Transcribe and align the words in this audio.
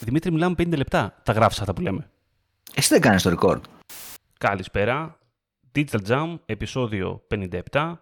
Δημήτρη, 0.00 0.32
μιλάμε 0.32 0.54
50 0.58 0.76
λεπτά. 0.76 1.20
Τα 1.22 1.32
γράφεις 1.32 1.60
αυτά 1.60 1.74
που 1.74 1.80
λέμε. 1.80 2.10
Εσύ 2.74 2.88
δεν 2.88 3.00
κάνεις 3.00 3.22
το 3.22 3.36
record. 3.38 3.60
Καλησπέρα. 4.38 5.18
Digital 5.74 6.06
Jam, 6.08 6.38
επεισόδιο 6.46 7.26
57. 7.70 7.94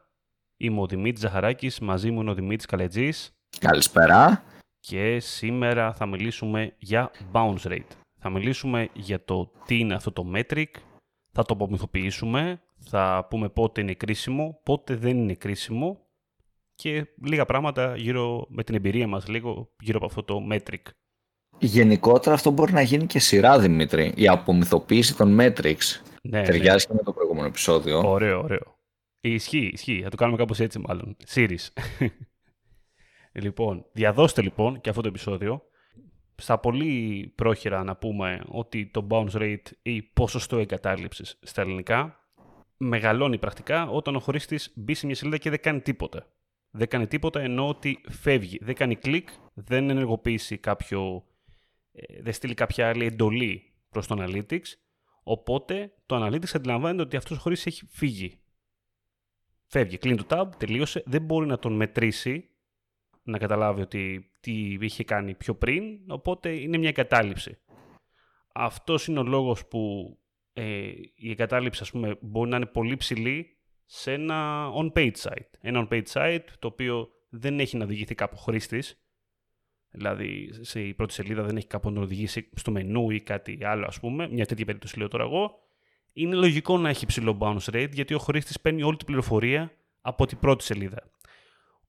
Είμαι 0.57 0.81
ο 0.81 0.87
Δημήτρης 0.87 1.21
Ζαχαράκης, 1.21 1.81
μαζί 1.81 2.11
μου 2.11 2.21
είναι 2.21 2.31
ο 2.31 2.35
Δημήτρης 2.35 2.67
Καλετζής. 2.67 3.33
Καλησπέρα. 3.59 4.43
Και 4.81 5.21
σήμερα 5.21 5.93
θα 5.93 6.07
μιλήσουμε 6.07 6.75
για 6.79 7.11
bounce 7.33 7.63
rate. 7.63 7.91
Θα 8.21 8.31
μιλήσουμε 8.31 8.89
για 8.93 9.25
το 9.25 9.53
τι 9.67 9.79
είναι 9.79 9.95
αυτό 9.95 10.13
το 10.13 10.31
metric, 10.35 10.71
θα 11.33 11.45
το 11.45 11.55
απομυθοποιήσουμε, 11.55 12.63
θα 12.79 13.27
πούμε 13.31 13.49
πότε 13.49 13.81
είναι 13.81 13.95
κρίσιμο, 13.95 14.61
πότε 14.63 14.95
δεν 14.95 15.17
είναι 15.17 15.35
κρίσιμο 15.35 15.99
και 16.75 17.07
λίγα 17.25 17.45
πράγματα 17.45 17.97
γύρω 17.97 18.47
με 18.49 18.65
την 18.65 18.75
εμπειρία 18.75 19.07
μας 19.07 19.29
λίγο 19.29 19.71
γύρω 19.81 19.97
από 19.97 20.07
αυτό 20.07 20.23
το 20.23 20.47
metric. 20.51 20.83
Γενικότερα 21.59 22.35
αυτό 22.35 22.51
μπορεί 22.51 22.73
να 22.73 22.83
γίνει 22.83 23.07
και 23.07 23.19
σειρά, 23.19 23.59
Δημήτρη. 23.59 24.13
Η 24.17 24.29
απομυθοποίηση 24.29 25.17
των 25.17 25.39
metrics 25.41 26.01
ναι, 26.23 26.43
ταιριάζει 26.43 26.87
ναι. 26.89 26.95
και 26.95 26.95
με 26.95 27.03
το 27.05 27.13
προηγούμενο 27.13 27.47
επεισόδιο. 27.47 28.11
Ωραίο, 28.11 28.43
ωραίο. 28.43 28.79
Ισχύει, 29.21 29.71
ισχύει. 29.73 30.01
Θα 30.03 30.09
το 30.09 30.17
κάνουμε 30.17 30.39
κάπως 30.39 30.61
έτσι 30.61 30.79
μάλλον. 30.79 31.17
Series. 31.35 31.69
λοιπόν, 33.43 33.85
διαδώστε 33.93 34.43
λοιπόν 34.43 34.81
και 34.81 34.89
αυτό 34.89 35.03
το 35.03 35.09
επεισόδιο. 35.09 35.63
Στα 36.35 36.59
πολύ 36.59 37.33
πρόχειρα 37.35 37.85
να 37.85 37.97
πούμε 37.97 38.41
ότι 38.49 38.87
το 38.87 39.07
bounce 39.11 39.33
rate 39.33 39.71
ή 39.83 40.03
ποσοστό 40.03 40.59
εγκατάλειψης 40.59 41.39
στα 41.43 41.63
ελληνικά 41.63 42.17
μεγαλώνει 42.77 43.39
πρακτικά 43.39 43.89
όταν 43.89 44.17
ο 44.17 44.19
χρήστης 44.19 44.73
μπει 44.75 44.95
σε 44.95 45.07
μια 45.07 45.15
σελίδα 45.15 45.37
και 45.37 45.51
δεν 45.51 45.61
κάνει 45.61 45.81
τίποτα 45.81 46.27
δεν 46.75 46.89
κάνει 46.89 47.07
τίποτα 47.07 47.41
ενώ 47.41 47.69
ότι 47.69 48.01
φεύγει. 48.09 48.59
Δεν 48.63 48.75
κάνει 48.75 48.97
κλικ, 48.97 49.29
δεν 49.55 49.91
ενεργοποιήσει 49.91 50.59
κάποιο, 50.59 51.01
ε, 51.11 51.23
δεν 52.21 52.33
στείλει 52.33 52.55
κάποια 52.55 52.89
άλλη 52.89 53.05
εντολή 53.05 53.73
προς 53.91 54.07
το 54.07 54.17
Analytics, 54.19 54.69
οπότε 55.23 55.93
το 56.07 56.27
Analytics 56.27 56.55
αντιλαμβάνεται 56.55 57.03
ότι 57.03 57.17
αυτός 57.17 57.39
ο 57.39 57.41
χρήστης 57.41 57.75
έχει 57.75 57.87
φύγει. 57.91 58.41
Φεύγει, 59.67 59.99
κλείνει 59.99 60.17
το 60.17 60.27
tab, 60.29 60.49
τελείωσε, 60.59 61.03
δεν 61.07 61.23
μπορεί 61.23 61.47
να 61.47 61.59
τον 61.59 61.73
μετρήσει, 61.73 62.51
να 63.23 63.39
καταλάβει 63.39 63.81
ότι 63.81 64.31
τι 64.41 64.77
είχε 64.81 65.05
κάνει 65.05 65.35
πιο 65.35 65.55
πριν, 65.55 66.11
οπότε 66.11 66.51
είναι 66.61 66.79
μια 66.79 66.89
εγκατάλειψη. 66.89 67.59
Αυτός 68.55 69.07
είναι 69.07 69.19
ο 69.19 69.23
λόγος 69.23 69.67
που 69.67 70.13
ε, 70.53 70.91
η 71.15 71.31
εγκατάλειψη 71.31 71.83
ας 71.83 71.91
πούμε, 71.91 72.19
μπορεί 72.21 72.51
να 72.51 72.57
είναι 72.57 72.67
πολύ 72.67 72.97
ψηλή 72.97 73.57
σε 73.85 74.13
ένα 74.13 74.69
on-page 74.75 75.17
site. 75.17 75.51
Ένα 75.61 75.89
on-page 75.89 76.07
site 76.13 76.45
το 76.59 76.67
οποίο 76.67 77.09
δεν 77.29 77.61
έχει 77.61 77.77
να 77.77 77.85
οδηγηθεί 77.85 78.15
κάπου 78.15 78.37
χρήστης. 78.37 79.02
Δηλαδή, 79.93 80.51
σε 80.61 80.81
η 80.81 80.95
πρώτη 80.95 81.13
σελίδα 81.13 81.43
δεν 81.43 81.57
έχει 81.57 81.67
κάπου 81.67 81.91
να 81.91 82.01
οδηγήσει 82.01 82.49
στο 82.55 82.71
μενού 82.71 83.11
ή 83.11 83.21
κάτι 83.21 83.59
άλλο, 83.63 83.87
ας 83.87 84.01
πούμε. 84.01 84.29
Μια 84.29 84.47
τέτοια 84.47 84.65
περίπτωση 84.65 84.99
λέω 84.99 85.09
τώρα 85.09 85.25
εγώ. 85.25 85.59
Είναι 86.13 86.35
λογικό 86.35 86.79
να 86.79 86.89
έχει 86.89 87.07
ψηλό 87.07 87.39
bounce 87.41 87.75
rate 87.75 87.91
γιατί 87.93 88.15
ο 88.15 88.19
χρήστης 88.19 88.61
παίρνει 88.61 88.83
όλη 88.83 88.97
την 88.97 89.07
πληροφορία 89.07 89.73
από 90.01 90.27
την 90.27 90.39
πρώτη 90.39 90.65
σελίδα. 90.65 91.11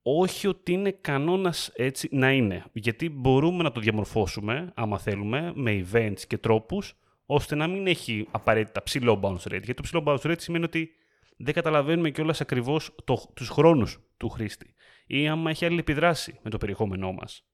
Όχι 0.01 0.47
ότι 0.47 0.71
είναι 0.71 0.91
κανόνας 0.91 1.71
έτσι 1.75 2.09
να 2.11 2.31
είναι. 2.31 2.65
Γιατί 2.73 3.09
μπορούμε 3.09 3.63
να 3.63 3.71
το 3.71 3.79
διαμορφώσουμε, 3.79 4.71
άμα 4.75 4.99
θέλουμε, 4.99 5.51
με 5.55 5.85
events 5.91 6.21
και 6.27 6.37
τρόπους, 6.37 6.95
ώστε 7.25 7.55
να 7.55 7.67
μην 7.67 7.87
έχει 7.87 8.27
απαραίτητα 8.31 8.83
ψηλό 8.83 9.19
bounce 9.23 9.53
rate. 9.53 9.63
Γιατί 9.63 9.73
το 9.73 9.81
ψηλό 9.81 10.03
bounce 10.05 10.31
rate 10.31 10.39
σημαίνει 10.39 10.63
ότι 10.63 10.91
δεν 11.37 11.53
καταλαβαίνουμε 11.53 12.09
κιόλας 12.09 12.41
ακριβώς 12.41 12.95
τους 13.33 13.49
χρόνους 13.49 13.99
του 14.17 14.29
χρήστη 14.29 14.73
ή 15.07 15.27
άμα 15.27 15.49
έχει 15.49 15.65
άλλη 15.65 15.79
επιδράση 15.79 16.39
με 16.43 16.49
το 16.49 16.57
περιεχόμενό 16.57 17.11
μας. 17.11 17.45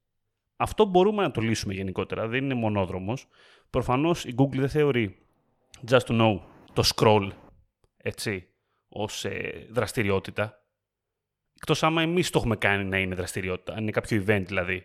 Αυτό 0.61 0.85
μπορούμε 0.85 1.21
να 1.21 1.31
το 1.31 1.41
λύσουμε 1.41 1.73
γενικότερα, 1.73 2.27
δεν 2.27 2.43
είναι 2.43 2.53
μονόδρομος. 2.53 3.27
Προφανώς 3.69 4.25
η 4.25 4.35
Google 4.37 4.57
δεν 4.57 4.69
θεωρεί 4.69 5.17
just 5.89 5.99
to 5.99 6.21
know 6.21 6.39
το 6.73 6.83
scroll 6.95 7.29
έτσι, 7.97 8.47
ως 8.89 9.25
ε, 9.25 9.67
δραστηριότητα. 9.69 10.63
Εκτός 11.55 11.83
άμα 11.83 12.01
εμείς 12.01 12.29
το 12.29 12.39
έχουμε 12.39 12.55
κάνει 12.55 12.83
να 12.83 12.97
είναι 12.97 13.15
δραστηριότητα, 13.15 13.73
αν 13.73 13.81
είναι 13.81 13.91
κάποιο 13.91 14.23
event 14.25 14.43
δηλαδή. 14.45 14.83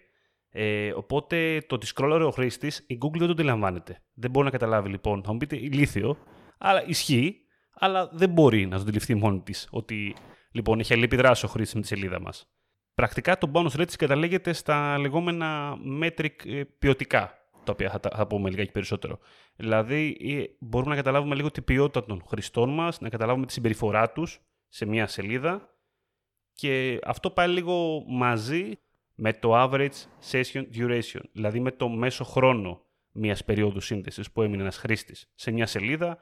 Ε, 0.51 0.93
οπότε 0.93 1.65
το 1.67 1.75
ότι 1.75 1.87
scroll 1.95 2.23
ο 2.27 2.31
χρήστης, 2.31 2.85
η 2.87 2.99
Google 3.05 3.19
δεν 3.19 3.27
το 3.27 3.33
αντιλαμβάνεται. 3.33 4.03
Δεν 4.15 4.31
μπορεί 4.31 4.45
να 4.45 4.51
καταλάβει 4.51 4.89
λοιπόν. 4.89 5.23
Θα 5.23 5.33
μου 5.33 5.39
πείτε 5.39 5.57
ηλίθιο, 5.57 6.19
αλλά 6.59 6.87
ισχύει 6.87 7.45
αλλά 7.75 8.09
δεν 8.13 8.31
μπορεί 8.31 8.67
να 8.67 8.77
το 8.77 8.83
αντιληφθεί 8.83 9.15
μόνη 9.15 9.41
της 9.41 9.69
ότι 9.71 10.15
λοιπόν 10.51 10.81
έχει 10.81 10.93
αλληλεπιδράσει 10.93 11.45
ο 11.45 11.49
χρήστης 11.49 11.75
με 11.75 11.81
τη 11.81 11.87
σελίδα 11.87 12.21
μας. 12.21 12.54
Πρακτικά 12.95 13.39
το 13.39 13.51
bonus 13.55 13.81
rate 13.81 13.93
καταλήγεται 13.99 14.53
στα 14.53 14.99
λεγόμενα 14.99 15.77
metric 16.03 16.47
ε, 16.47 16.63
ποιοτικά, 16.79 17.39
τα 17.65 17.73
οποία 17.73 17.91
θα, 17.91 18.01
θα 18.17 18.27
πούμε 18.27 18.51
λιγάκι 18.51 18.73
περισσότερο. 18.73 19.19
Δηλαδή, 19.57 20.17
ε, 20.21 20.57
μπορούμε 20.59 20.91
να 20.91 20.97
καταλάβουμε 20.97 21.35
λίγο 21.35 21.51
την 21.51 21.65
ποιότητα 21.65 22.07
των 22.07 22.23
χρηστών 22.27 22.75
μας, 22.75 23.01
να 23.01 23.09
καταλάβουμε 23.09 23.47
τη 23.47 23.53
συμπεριφορά 23.53 24.11
τους 24.13 24.41
σε 24.69 24.85
μια 24.85 25.07
σελίδα 25.07 25.75
και 26.55 26.99
αυτό 27.05 27.31
πάει 27.31 27.49
λίγο 27.49 28.05
μαζί 28.07 28.79
με 29.15 29.33
το 29.33 29.63
average 29.63 30.07
session 30.31 30.65
duration, 30.75 31.21
δηλαδή 31.33 31.61
με 31.61 31.71
το 31.71 31.89
μέσο 31.89 32.25
χρόνο 32.25 32.83
μιας 33.13 33.45
περίοδου 33.45 33.81
σύνδεσης 33.81 34.33
που 34.33 34.43
έμεινε 34.43 34.63
ένας 34.63 34.77
χρήστης 34.77 35.31
σε 35.35 35.51
μια 35.51 35.67
σελίδα 35.67 36.19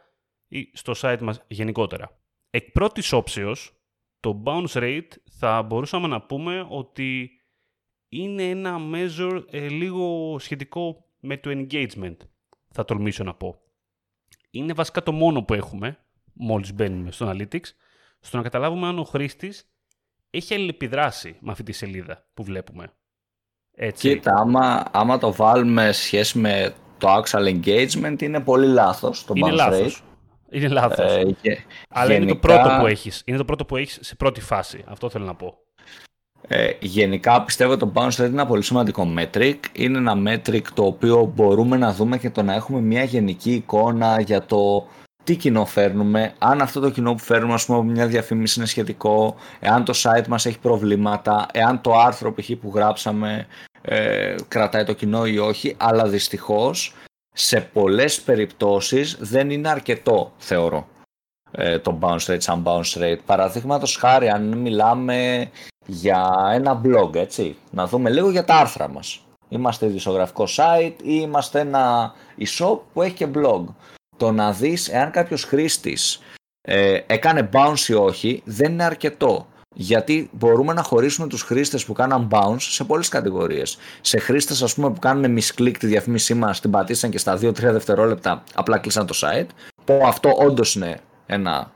ή 0.48 0.70
στο 0.72 0.92
site 0.96 1.18
μας 1.20 1.44
γενικότερα. 1.46 2.20
Εκ 2.50 2.70
πρώτης 2.70 3.12
όψεως, 3.12 3.81
το 4.22 4.42
bounce 4.44 4.72
rate 4.72 5.08
θα 5.30 5.62
μπορούσαμε 5.62 6.06
να 6.06 6.22
πούμε 6.22 6.66
ότι 6.68 7.30
είναι 8.08 8.42
ένα 8.42 8.78
measure 8.92 9.44
ε, 9.50 9.68
λίγο 9.68 10.36
σχετικό 10.38 11.04
με 11.20 11.36
το 11.36 11.50
engagement, 11.50 12.16
θα 12.70 12.84
τολμήσω 12.84 13.24
να 13.24 13.34
πω. 13.34 13.60
Είναι 14.50 14.72
βασικά 14.72 15.02
το 15.02 15.12
μόνο 15.12 15.42
που 15.42 15.54
έχουμε, 15.54 15.98
μόλις 16.32 16.72
μπαίνουμε 16.74 17.10
στο 17.10 17.30
Analytics, 17.30 17.70
στο 18.20 18.36
να 18.36 18.42
καταλάβουμε 18.42 18.86
αν 18.86 18.98
ο 18.98 19.04
χρήστης 19.04 19.70
έχει 20.30 20.54
αλληλεπιδράσει 20.54 21.36
με 21.40 21.50
αυτή 21.50 21.62
τη 21.62 21.72
σελίδα 21.72 22.26
που 22.34 22.44
βλέπουμε. 22.44 22.92
Έτσι. 23.74 24.08
Κοίτα, 24.08 24.34
άμα, 24.34 24.84
άμα 24.92 25.18
το 25.18 25.32
βάλουμε 25.32 25.92
σχέση 25.92 26.38
με 26.38 26.74
το 26.98 27.08
actual 27.08 27.60
engagement, 27.60 28.22
είναι 28.22 28.40
πολύ 28.40 28.66
λάθος 28.66 29.24
το 29.24 29.32
είναι 29.36 29.50
bounce 29.50 29.54
λάθος. 29.54 30.02
rate. 30.02 30.11
Είναι 30.52 30.68
λάθος. 30.68 31.16
Ε, 31.42 31.64
Αλλά 31.88 32.14
είναι 32.14 32.26
το 32.26 32.36
πρώτο 32.36 32.76
που 32.80 32.86
έχεις. 32.86 33.22
Είναι 33.24 33.36
το 33.36 33.44
πρώτο 33.44 33.64
που 33.64 33.76
έχεις 33.76 33.98
σε 34.00 34.14
πρώτη 34.14 34.40
φάση. 34.40 34.84
Αυτό 34.86 35.10
θέλω 35.10 35.24
να 35.24 35.34
πω. 35.34 35.56
Ε, 36.48 36.70
γενικά 36.80 37.42
πιστεύω 37.42 37.76
το 37.76 37.92
bounce 37.94 38.08
rate 38.08 38.18
είναι 38.18 38.26
ένα 38.26 38.46
πολύ 38.46 38.62
σημαντικό 38.62 39.14
metric. 39.18 39.56
Είναι 39.72 39.98
ένα 39.98 40.14
metric 40.26 40.62
το 40.74 40.84
οποίο 40.84 41.32
μπορούμε 41.34 41.76
να 41.76 41.92
δούμε 41.92 42.18
και 42.18 42.30
το 42.30 42.42
να 42.42 42.54
έχουμε 42.54 42.80
μια 42.80 43.02
γενική 43.02 43.52
εικόνα 43.52 44.20
για 44.20 44.44
το 44.44 44.86
τι 45.24 45.36
κοινό 45.36 45.64
φέρνουμε, 45.64 46.34
αν 46.38 46.60
αυτό 46.60 46.80
το 46.80 46.90
κοινό 46.90 47.12
που 47.12 47.22
φέρνουμε 47.22 47.54
ας 47.54 47.64
πούμε 47.64 47.92
μια 47.92 48.06
διαφήμιση 48.06 48.58
είναι 48.58 48.68
σχετικό, 48.68 49.34
εάν 49.60 49.84
το 49.84 49.92
site 49.96 50.26
μας 50.28 50.46
έχει 50.46 50.58
προβλήματα, 50.58 51.46
εάν 51.52 51.80
το 51.80 51.98
άρθρο 51.98 52.32
που 52.60 52.72
γράψαμε 52.74 53.46
ε, 53.82 54.34
κρατάει 54.48 54.84
το 54.84 54.92
κοινό 54.92 55.26
ή 55.26 55.38
όχι, 55.38 55.74
αλλά 55.78 56.08
δυστυχώς 56.08 56.94
σε 57.32 57.60
πολλές 57.60 58.20
περιπτώσεις 58.20 59.16
δεν 59.20 59.50
είναι 59.50 59.68
αρκετό 59.68 60.32
θεωρώ 60.38 60.86
ε, 61.52 61.78
το 61.78 61.98
bounce 62.00 62.26
rate 62.26 62.40
σαν 62.42 62.62
bounce 62.66 62.98
rate. 62.98 63.18
Παραδείγματος 63.26 63.96
χάρη 63.96 64.28
αν 64.28 64.58
μιλάμε 64.58 65.50
για 65.86 66.50
ένα 66.52 66.80
blog 66.84 67.14
έτσι, 67.14 67.56
να 67.70 67.86
δούμε 67.86 68.10
λίγο 68.10 68.30
για 68.30 68.44
τα 68.44 68.54
άρθρα 68.54 68.88
μας. 68.88 69.20
Είμαστε 69.48 69.86
ειδησογραφικό 69.86 70.46
site 70.56 70.94
ή 71.02 71.18
είμαστε 71.22 71.60
ένα 71.60 72.14
e-shop 72.38 72.78
που 72.92 73.02
έχει 73.02 73.14
και 73.14 73.28
blog. 73.34 73.64
Το 74.16 74.32
να 74.32 74.52
δεις 74.52 74.88
εάν 74.88 75.10
κάποιος 75.10 75.44
χρήστης 75.44 76.20
ε, 76.60 77.00
έκανε 77.06 77.48
bounce 77.52 77.88
ή 77.88 77.92
όχι 77.92 78.42
δεν 78.44 78.72
είναι 78.72 78.84
αρκετό. 78.84 79.46
Γιατί 79.72 80.30
μπορούμε 80.32 80.72
να 80.72 80.82
χωρίσουμε 80.82 81.26
τους 81.26 81.42
χρήστες 81.42 81.84
που 81.84 81.92
κάναν 81.92 82.28
bounce 82.30 82.56
σε 82.58 82.84
πολλές 82.84 83.08
κατηγορίες. 83.08 83.78
Σε 84.00 84.18
χρήστες 84.18 84.62
ας 84.62 84.74
πούμε 84.74 84.90
που 84.90 84.98
κάνουν 84.98 85.38
misclick 85.38 85.76
τη 85.78 85.86
διαφήμισή 85.86 86.34
μας, 86.34 86.60
την 86.60 86.70
πατήσαν 86.70 87.10
και 87.10 87.18
στα 87.18 87.36
2-3 87.36 87.52
δευτερόλεπτα 87.52 88.42
απλά 88.54 88.78
κλείσαν 88.78 89.06
το 89.06 89.14
site, 89.20 89.46
που 89.84 90.02
αυτό 90.06 90.30
όντως 90.38 90.74
είναι 90.74 91.00
ένα 91.26 91.72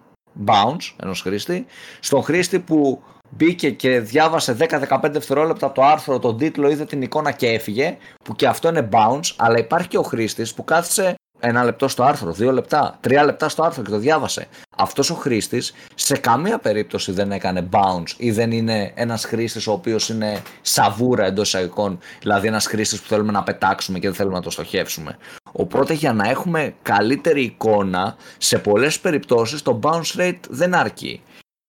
bounce 0.46 0.94
ενός 1.02 1.20
χρήστη. 1.20 1.66
Στον 2.00 2.22
χρήστη 2.22 2.58
που 2.58 3.02
μπήκε 3.30 3.70
και 3.70 4.00
διάβασε 4.00 4.56
10-15 4.60 5.00
δευτερόλεπτα 5.02 5.72
το 5.72 5.82
άρθρο, 5.82 6.18
τον 6.18 6.38
τίτλο, 6.38 6.70
είδε 6.70 6.84
την 6.84 7.02
εικόνα 7.02 7.30
και 7.32 7.48
έφυγε, 7.48 7.96
που 8.24 8.34
και 8.34 8.46
αυτό 8.46 8.68
είναι 8.68 8.88
bounce, 8.92 9.32
αλλά 9.36 9.58
υπάρχει 9.58 9.88
και 9.88 9.98
ο 9.98 10.02
χρήστης 10.02 10.54
που 10.54 10.64
κάθισε 10.64 11.14
ένα 11.40 11.64
λεπτό 11.64 11.88
στο 11.88 12.02
άρθρο, 12.02 12.32
δύο 12.32 12.52
λεπτά, 12.52 12.98
τρία 13.00 13.24
λεπτά 13.24 13.48
στο 13.48 13.62
άρθρο 13.62 13.82
και 13.82 13.90
το 13.90 13.98
διάβασε. 13.98 14.46
Αυτός 14.76 15.10
ο 15.10 15.14
χρήστης 15.14 15.72
σε 15.94 16.16
καμία 16.16 16.58
περίπτωση 16.58 17.12
δεν 17.12 17.32
έκανε 17.32 17.68
bounce 17.72 18.10
ή 18.16 18.30
δεν 18.30 18.50
είναι 18.50 18.92
ένας 18.94 19.24
χρήστης 19.24 19.66
ο 19.66 19.72
οποίος 19.72 20.08
είναι 20.08 20.42
σαβούρα 20.60 21.24
εντός 21.24 21.48
εισαγωγικών, 21.48 21.98
δηλαδή 22.20 22.46
ένας 22.46 22.66
χρήστης 22.66 23.00
που 23.00 23.08
θέλουμε 23.08 23.32
να 23.32 23.42
πετάξουμε 23.42 23.98
και 23.98 24.06
δεν 24.06 24.16
θέλουμε 24.16 24.36
να 24.36 24.42
το 24.42 24.50
στοχεύσουμε. 24.50 25.16
Οπότε 25.52 25.92
για 25.92 26.12
να 26.12 26.28
έχουμε 26.28 26.74
καλύτερη 26.82 27.42
εικόνα, 27.42 28.16
σε 28.38 28.58
πολλές 28.58 29.00
περιπτώσεις 29.00 29.62
το 29.62 29.78
bounce 29.82 30.16
rate 30.18 30.40
δεν 30.48 30.74
αρκεί. 30.74 31.22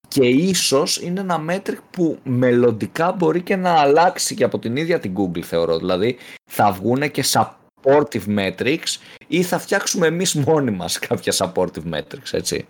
Και 0.07 0.25
ίσως 0.25 1.01
είναι 1.01 1.19
ένα 1.19 1.37
μέτρικ 1.37 1.79
που 1.91 2.17
μελλοντικά 2.23 3.11
μπορεί 3.11 3.41
και 3.41 3.55
να 3.55 3.71
αλλάξει 3.71 4.35
και 4.35 4.43
από 4.43 4.59
την 4.59 4.75
ίδια 4.75 4.99
την 4.99 5.13
Google 5.17 5.41
θεωρώ. 5.41 5.77
Δηλαδή 5.77 6.17
θα 6.49 6.71
βγουν 6.71 7.11
και 7.11 7.23
supportive 7.87 8.37
metrics 8.37 8.97
ή 9.27 9.43
θα 9.43 9.59
φτιάξουμε 9.59 10.07
εμείς 10.07 10.33
μόνοι 10.33 10.71
μας 10.71 10.99
κάποια 10.99 11.33
supportive 11.37 11.93
metrics, 11.93 12.31
έτσι. 12.31 12.67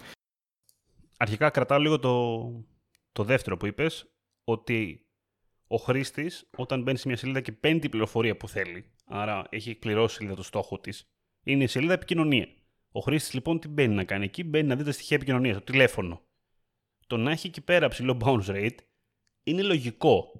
Αρχικά 1.17 1.49
κρατάω 1.49 1.79
λίγο 1.79 1.99
το, 1.99 2.41
το 3.11 3.23
δεύτερο 3.23 3.57
που 3.57 3.65
είπες, 3.65 4.11
ότι 4.43 5.07
ο 5.67 5.77
χρήστης, 5.77 6.49
όταν 6.57 6.81
μπαίνει 6.81 6.97
σε 6.97 7.07
μια 7.07 7.17
σελίδα 7.17 7.41
και 7.41 7.51
παίρνει 7.51 7.79
την 7.79 7.89
πληροφορία 7.89 8.37
που 8.37 8.47
θέλει, 8.47 8.91
άρα 9.05 9.45
έχει 9.49 9.69
εκπληρώσει 9.69 10.13
η 10.13 10.17
σελίδα 10.17 10.35
το 10.35 10.43
στόχο 10.43 10.79
της, 10.79 11.09
είναι 11.43 11.63
η 11.63 11.67
σελίδα 11.67 11.93
επικοινωνία. 11.93 12.47
Ο 12.91 12.99
χρήστης 12.99 13.33
λοιπόν 13.33 13.59
τι 13.59 13.67
μπαίνει 13.67 13.95
να 13.95 14.03
κάνει 14.03 14.25
εκεί, 14.25 14.43
μπαίνει 14.43 14.67
να 14.67 14.75
δει 14.75 14.83
τα 14.83 14.91
στοιχεία 14.91 15.15
επικοινωνίας, 15.15 15.55
το 15.55 15.63
τηλέφωνο. 15.63 16.21
Το 17.07 17.17
να 17.17 17.31
έχει 17.31 17.47
εκεί 17.47 17.61
πέρα 17.61 17.87
ψηλό 17.87 18.17
bounce 18.23 18.45
rate 18.45 18.77
είναι 19.43 19.61
λογικό. 19.61 20.31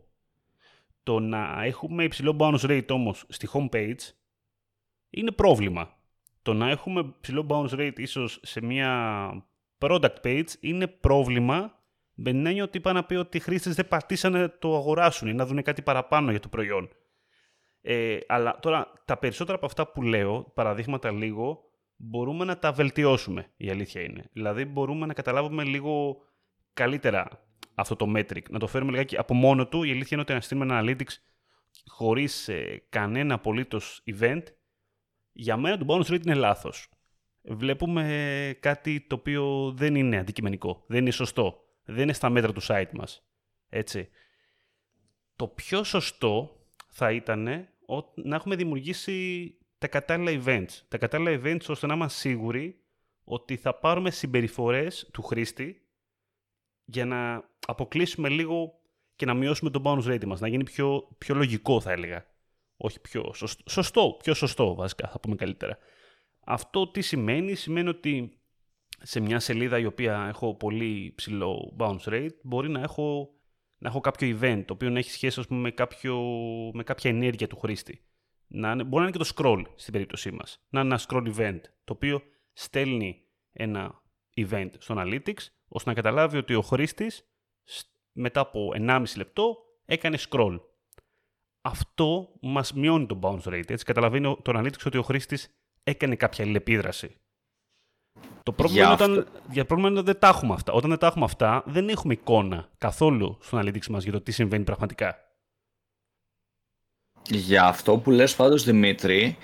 Το 1.04 1.20
να 1.20 1.64
έχουμε 1.64 2.04
υψηλό 2.04 2.36
bounce 2.40 2.60
rate 2.60 2.90
όμως 2.90 3.26
στη 3.30 3.48
homepage 3.54 3.96
είναι 5.20 5.32
πρόβλημα. 5.32 5.96
Το 6.42 6.54
να 6.54 6.70
έχουμε 6.70 7.14
ψηλό 7.22 7.46
bounce 7.50 7.80
rate 7.80 8.00
ίσως 8.00 8.40
σε 8.44 8.62
μια 8.62 9.32
product 9.78 10.16
page 10.24 10.50
είναι 10.60 10.88
πρόβλημα 10.88 11.78
με 12.14 12.32
την 12.32 12.46
έννοια 12.46 12.64
ότι 12.64 12.78
είπα 12.78 12.94
να 12.94 13.04
πει 13.04 13.16
ότι 13.16 13.38
οι 13.38 13.40
χρήστες 13.40 13.76
δεν 13.76 13.88
πατήσανε 13.88 14.48
το 14.48 14.76
αγοράσουν 14.76 15.28
ή 15.28 15.34
να 15.34 15.46
δουν 15.46 15.62
κάτι 15.62 15.82
παραπάνω 15.82 16.32
για 16.32 16.40
το 16.40 16.48
προϊόν. 16.48 16.90
Ε, 17.82 18.18
αλλά 18.28 18.60
τώρα 18.62 18.94
τα 19.06 19.18
περισσότερα 19.18 19.58
από 19.58 19.66
αυτά 19.66 19.92
που 19.92 20.02
λέω, 20.02 20.52
παραδείγματα 20.54 21.12
λίγο, 21.12 21.60
μπορούμε 21.96 22.46
να 22.46 22.58
τα 22.58 22.72
βελτιώσουμε, 22.72 23.52
η 23.58 23.70
αλήθεια 23.70 24.02
είναι. 24.02 24.30
Δηλαδή 24.34 24.66
μπορούμε 24.66 25.06
να 25.06 25.14
καταλάβουμε 25.14 25.64
λίγο 25.64 26.18
καλύτερα 26.74 27.28
αυτό 27.76 27.96
το 27.96 28.12
metric, 28.16 28.50
να 28.50 28.60
το 28.60 28.68
φέρουμε 28.68 28.92
λιγάκι 28.92 29.18
από 29.18 29.34
μόνο 29.34 29.68
του. 29.68 29.84
Η 29.84 29.90
αλήθεια 29.90 30.10
είναι 30.12 30.22
ότι 30.22 30.34
να 30.34 30.42
στείλουμε 30.42 30.66
ένα 30.66 30.84
analytics 30.84 31.14
χωρίς 31.88 32.48
ε, 32.48 32.84
κανένα 32.90 33.34
απολύτως 33.34 34.04
event, 34.06 34.44
για 35.38 35.58
μένα 35.58 35.78
το 35.78 35.86
bonus 35.90 36.14
rate 36.14 36.26
είναι 36.26 36.34
λάθος. 36.34 36.90
Βλέπουμε 37.42 38.58
κάτι 38.60 39.02
το 39.02 39.16
οποίο 39.16 39.72
δεν 39.76 39.96
είναι 39.96 40.18
αντικειμενικό, 40.18 40.84
δεν 40.88 41.00
είναι 41.00 41.12
σωστό 41.12 41.68
δεν 41.88 42.04
είναι 42.04 42.14
στα 42.14 42.30
μέτρα 42.30 42.54
του 42.54 42.62
site 42.64 42.92
μας. 42.94 43.28
Έτσι. 43.70 44.10
Το 45.36 45.48
πιο 45.48 45.84
σωστό 45.84 46.62
θα 46.88 47.12
ήταν 47.12 47.44
να 48.16 48.36
έχουμε 48.36 48.56
δημιουργήσει 48.56 49.54
τα 49.78 49.88
κατάλληλα 49.88 50.44
events. 50.44 50.82
Τα 50.88 50.98
κατάλληλα 50.98 51.42
events 51.42 51.66
ώστε 51.68 51.88
να 51.88 51.94
είμαστε 51.94 52.20
σίγουροι 52.20 52.82
ότι 53.24 53.56
θα 53.56 53.74
πάρουμε 53.74 54.12
συμπεριφορές 54.12 55.10
του 55.14 55.22
χρήστη 55.22 55.82
για 56.86 57.06
να 57.06 57.50
αποκλείσουμε 57.68 58.30
λίγο 58.30 58.80
και 59.16 59.26
να 59.26 59.34
μειώσουμε 59.34 59.70
τον 59.70 59.82
bonus 59.86 60.04
rate 60.04 60.26
μας, 60.26 60.40
να 60.40 60.48
γίνει 60.48 60.64
πιο, 60.64 61.08
πιο 61.18 61.36
λογικό 61.36 61.82
θα 61.82 61.92
έλεγα. 61.92 62.26
Όχι 62.78 63.00
πιο 63.00 63.34
σωστό, 63.34 63.64
σωστό, 63.70 64.18
πιο 64.24 64.34
σωστό 64.34 64.76
βασικά 64.76 65.08
θα 65.08 65.20
πούμε 65.20 65.36
καλύτερα. 65.36 65.78
Αυτό 66.46 66.88
τι 66.88 67.02
σημαίνει, 67.02 67.56
σημαίνει 67.56 67.90
ότι 67.90 68.40
σε 69.02 69.20
μια 69.20 69.40
σελίδα 69.40 69.80
η 69.80 69.86
οποία 69.86 70.26
έχω 70.28 70.56
πολύ 70.56 71.14
ψηλό 71.16 71.76
bounce 71.80 72.04
rate, 72.04 72.36
μπορεί 72.44 72.70
να 72.70 72.82
έχω, 72.82 73.30
να 73.78 73.90
έχω 73.90 74.00
κάποιο 74.00 74.40
event, 74.40 74.64
το 74.66 74.74
οποίο 74.74 74.90
να 74.90 75.00
έχει 75.00 75.12
σχέση 75.12 75.48
πούμε, 75.48 75.60
με, 75.60 75.72
κάποιο, 75.72 76.22
με 76.74 76.84
κάποια 76.84 77.10
ενέργεια 77.10 77.48
του 77.48 77.58
χρήστη. 77.58 78.02
Να, 78.48 78.76
μπορεί 78.76 78.96
να 78.96 79.02
είναι 79.02 79.12
και 79.12 79.24
το 79.24 79.32
scroll 79.36 79.64
στην 79.76 79.94
περίπτωσή 79.94 80.32
μας. 80.32 80.66
Να 80.70 80.82
είναι 80.82 80.90
ένα 80.90 81.04
scroll 81.08 81.36
event, 81.36 81.62
το 81.84 81.94
οποίο 81.94 82.22
στέλνει 82.54 83.24
ένα 83.52 84.02
event 84.36 84.70
στο 84.78 84.96
Analytics, 84.98 85.48
ώστε 85.68 85.90
να 85.90 85.96
καταλάβει 85.96 86.38
ότι 86.38 86.54
ο 86.54 86.62
χρήστης 86.62 87.30
μετά 88.12 88.40
από 88.40 88.72
1,5 88.76 89.04
λεπτό 89.18 89.58
έκανε 89.86 90.18
scroll. 90.30 90.60
Αυτό 91.62 92.30
μας 92.42 92.74
μειώνει 92.74 93.06
το 93.06 93.20
bounce 93.22 93.54
rate. 93.54 93.70
Έτσι 93.70 93.86
καταλαβαίνει 93.86 94.38
το 94.42 94.60
Analytics 94.60 94.86
ότι 94.86 94.98
ο 94.98 95.02
χρήστης 95.02 95.50
έκανε 95.84 96.16
κάποια 96.16 96.44
αλληλεπίδραση 96.44 97.18
το 98.48 98.54
πρόβλημα, 98.54 98.84
είναι 98.84 98.94
όταν, 98.94 99.28
για 99.52 99.66
πρόβλημα 99.66 99.90
είναι 99.90 100.00
ότι 100.00 100.12
δεν 100.12 100.20
τα 100.20 100.28
έχουμε 100.28 100.54
αυτά. 100.54 100.74
Όταν 100.74 100.90
δεν 100.90 101.00
τα 101.00 101.08
έχουμε 101.08 101.26
αυτά, 101.26 101.64
δεν 101.66 101.90
έχουμε 101.90 102.14
εικόνα 102.14 102.70
καθόλου 102.78 103.38
στο 103.42 103.60
analytics 103.60 103.88
μας 103.88 104.04
για 104.04 104.12
το 104.12 104.22
τι 104.22 104.32
συμβαίνει 104.32 104.64
πραγματικά. 104.64 105.18
Για 107.30 107.66
αυτό 107.66 107.98
που 107.98 108.12
λες 108.12 108.36
πάντως 108.36 108.64
Δημήτρη 108.64 109.38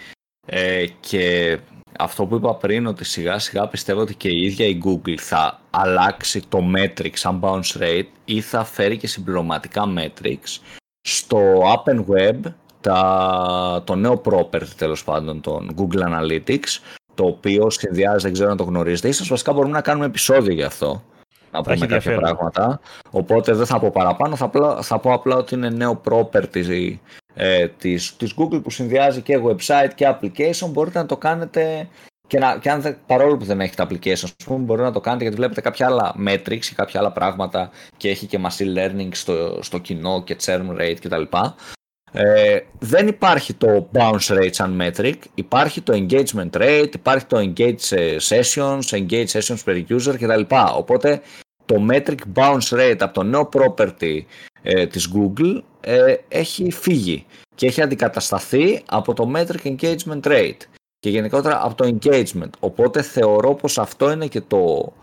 ε, 0.48 0.86
και 1.00 1.60
αυτό 2.00 2.26
που 2.26 2.36
είπα 2.36 2.56
πριν 2.56 2.88
ότι 2.88 3.04
σιγά 3.04 3.40
σιγά 3.40 3.68
πιστεύω 3.68 4.02
ότι 4.02 4.16
και 4.16 4.30
η 4.30 4.42
ίδια 4.42 4.66
η 4.66 4.80
Google 4.86 5.18
θα 5.18 5.62
αλλάξει 5.70 6.48
το 6.48 6.60
metrics 6.76 7.18
σαν 7.18 7.40
bounce 7.44 7.78
rate 7.80 8.08
ή 8.26 8.42
θα 8.42 8.64
φέρει 8.64 8.98
και 8.98 9.08
συμπληρωματικά 9.08 9.94
metrics 9.98 10.60
στο 11.08 11.62
App 11.76 11.94
and 11.94 12.06
Web 12.06 12.40
τα, 12.82 13.82
το 13.86 13.96
νέο 13.96 14.22
property 14.26 14.68
τέλος 14.78 15.04
πάντων 15.04 15.42
των 15.42 15.76
Google 15.78 16.00
Analytics 16.00 16.80
το 17.14 17.26
οποίο 17.26 17.70
σχεδιάζει, 17.70 18.24
δεν 18.24 18.34
ξέρω 18.34 18.52
αν 18.52 18.58
το 18.58 18.64
γνωρίζετε. 18.64 19.08
Ίσως 19.08 19.28
βασικά 19.28 19.54
μπορούμε 19.54 19.74
να 19.74 19.82
κάνουμε 19.82 20.06
επεισόδιο 20.06 20.54
γι' 20.54 20.64
αυτό. 20.64 21.04
Να 21.52 21.62
πούμε 21.62 21.86
κάποια 21.86 22.18
πράγματα. 22.18 22.80
Οπότε 23.12 23.54
δεν 23.54 23.66
θα 23.66 23.80
πω 23.80 23.90
παραπάνω, 23.90 24.36
θα, 24.36 24.52
θα 24.82 25.00
πω 25.00 25.14
απλά 25.14 25.36
ότι 25.36 25.56
είναι 25.56 25.70
νέο 25.70 26.02
property 26.10 26.96
ε, 27.34 27.68
της, 27.68 28.16
της 28.16 28.34
Google 28.38 28.64
που 28.64 28.70
συνδυάζει 28.70 29.22
και 29.22 29.42
website 29.46 29.94
και 29.96 30.16
application. 30.16 30.70
Μπορείτε 30.70 31.00
να 31.00 31.06
το 31.06 31.18
κάνετε 31.18 31.88
και, 32.34 32.40
να, 32.40 32.58
και 32.58 32.70
αν 32.70 32.98
παρόλο 33.06 33.38
που 33.38 33.46
δεν 33.46 33.62
έχετε 33.62 33.88
application, 33.90 34.28
πούμε, 34.46 34.64
μπορείτε 34.64 34.88
να 34.88 34.94
το 34.94 35.00
κάνετε 35.00 35.24
γιατί 35.24 35.38
βλέπετε 35.38 35.62
κάποια 35.62 35.86
άλλα 35.86 36.16
metrics 36.28 36.66
ή 36.66 36.76
κάποια 36.76 37.00
άλλα 37.00 37.12
πράγματα 37.12 37.70
και 37.98 38.10
έχει 38.10 38.26
και 38.26 38.40
machine 38.42 38.78
learning 38.78 39.10
στο, 39.12 39.60
στο 39.62 39.78
κοινό 39.78 40.24
και 40.24 40.36
churn 40.46 40.70
rate 40.80 40.98
κτλ. 41.02 41.22
Ε, 42.12 42.60
δεν 42.80 43.08
υπάρχει 43.08 43.54
το 43.54 43.90
bounce 43.94 44.28
rate 44.28 44.52
σαν 44.52 44.82
metric, 44.82 45.16
υπάρχει 45.34 45.82
το 45.82 45.94
engagement 45.94 46.50
rate, 46.58 46.90
υπάρχει 46.94 47.26
το 47.26 47.38
engage 47.38 47.98
ε, 47.98 48.16
sessions, 48.20 48.82
engage 48.90 49.28
sessions 49.28 49.64
per 49.66 49.84
user 49.90 50.16
κτλ. 50.20 50.56
Οπότε 50.76 51.22
το 51.66 51.88
metric 51.92 52.20
bounce 52.36 52.70
rate 52.70 52.98
από 53.00 53.14
το 53.14 53.24
νέο 53.24 53.50
property 53.54 54.20
ε, 54.62 54.88
της 54.88 55.12
Google 55.16 55.62
ε, 55.82 56.16
έχει 56.28 56.72
φύγει 56.72 57.26
και 57.56 57.66
έχει 57.68 57.82
αντικατασταθεί 57.82 58.82
από 58.86 59.14
το 59.14 59.32
metric 59.36 59.76
engagement 59.76 60.22
rate 60.22 60.62
και 61.04 61.10
γενικότερα 61.10 61.66
από 61.66 61.76
το 61.76 61.98
engagement. 62.00 62.50
Οπότε 62.60 63.02
θεωρώ 63.02 63.54
πως 63.54 63.78
αυτό 63.78 64.12
είναι 64.12 64.28
και 64.28 64.42
το, 64.42 64.94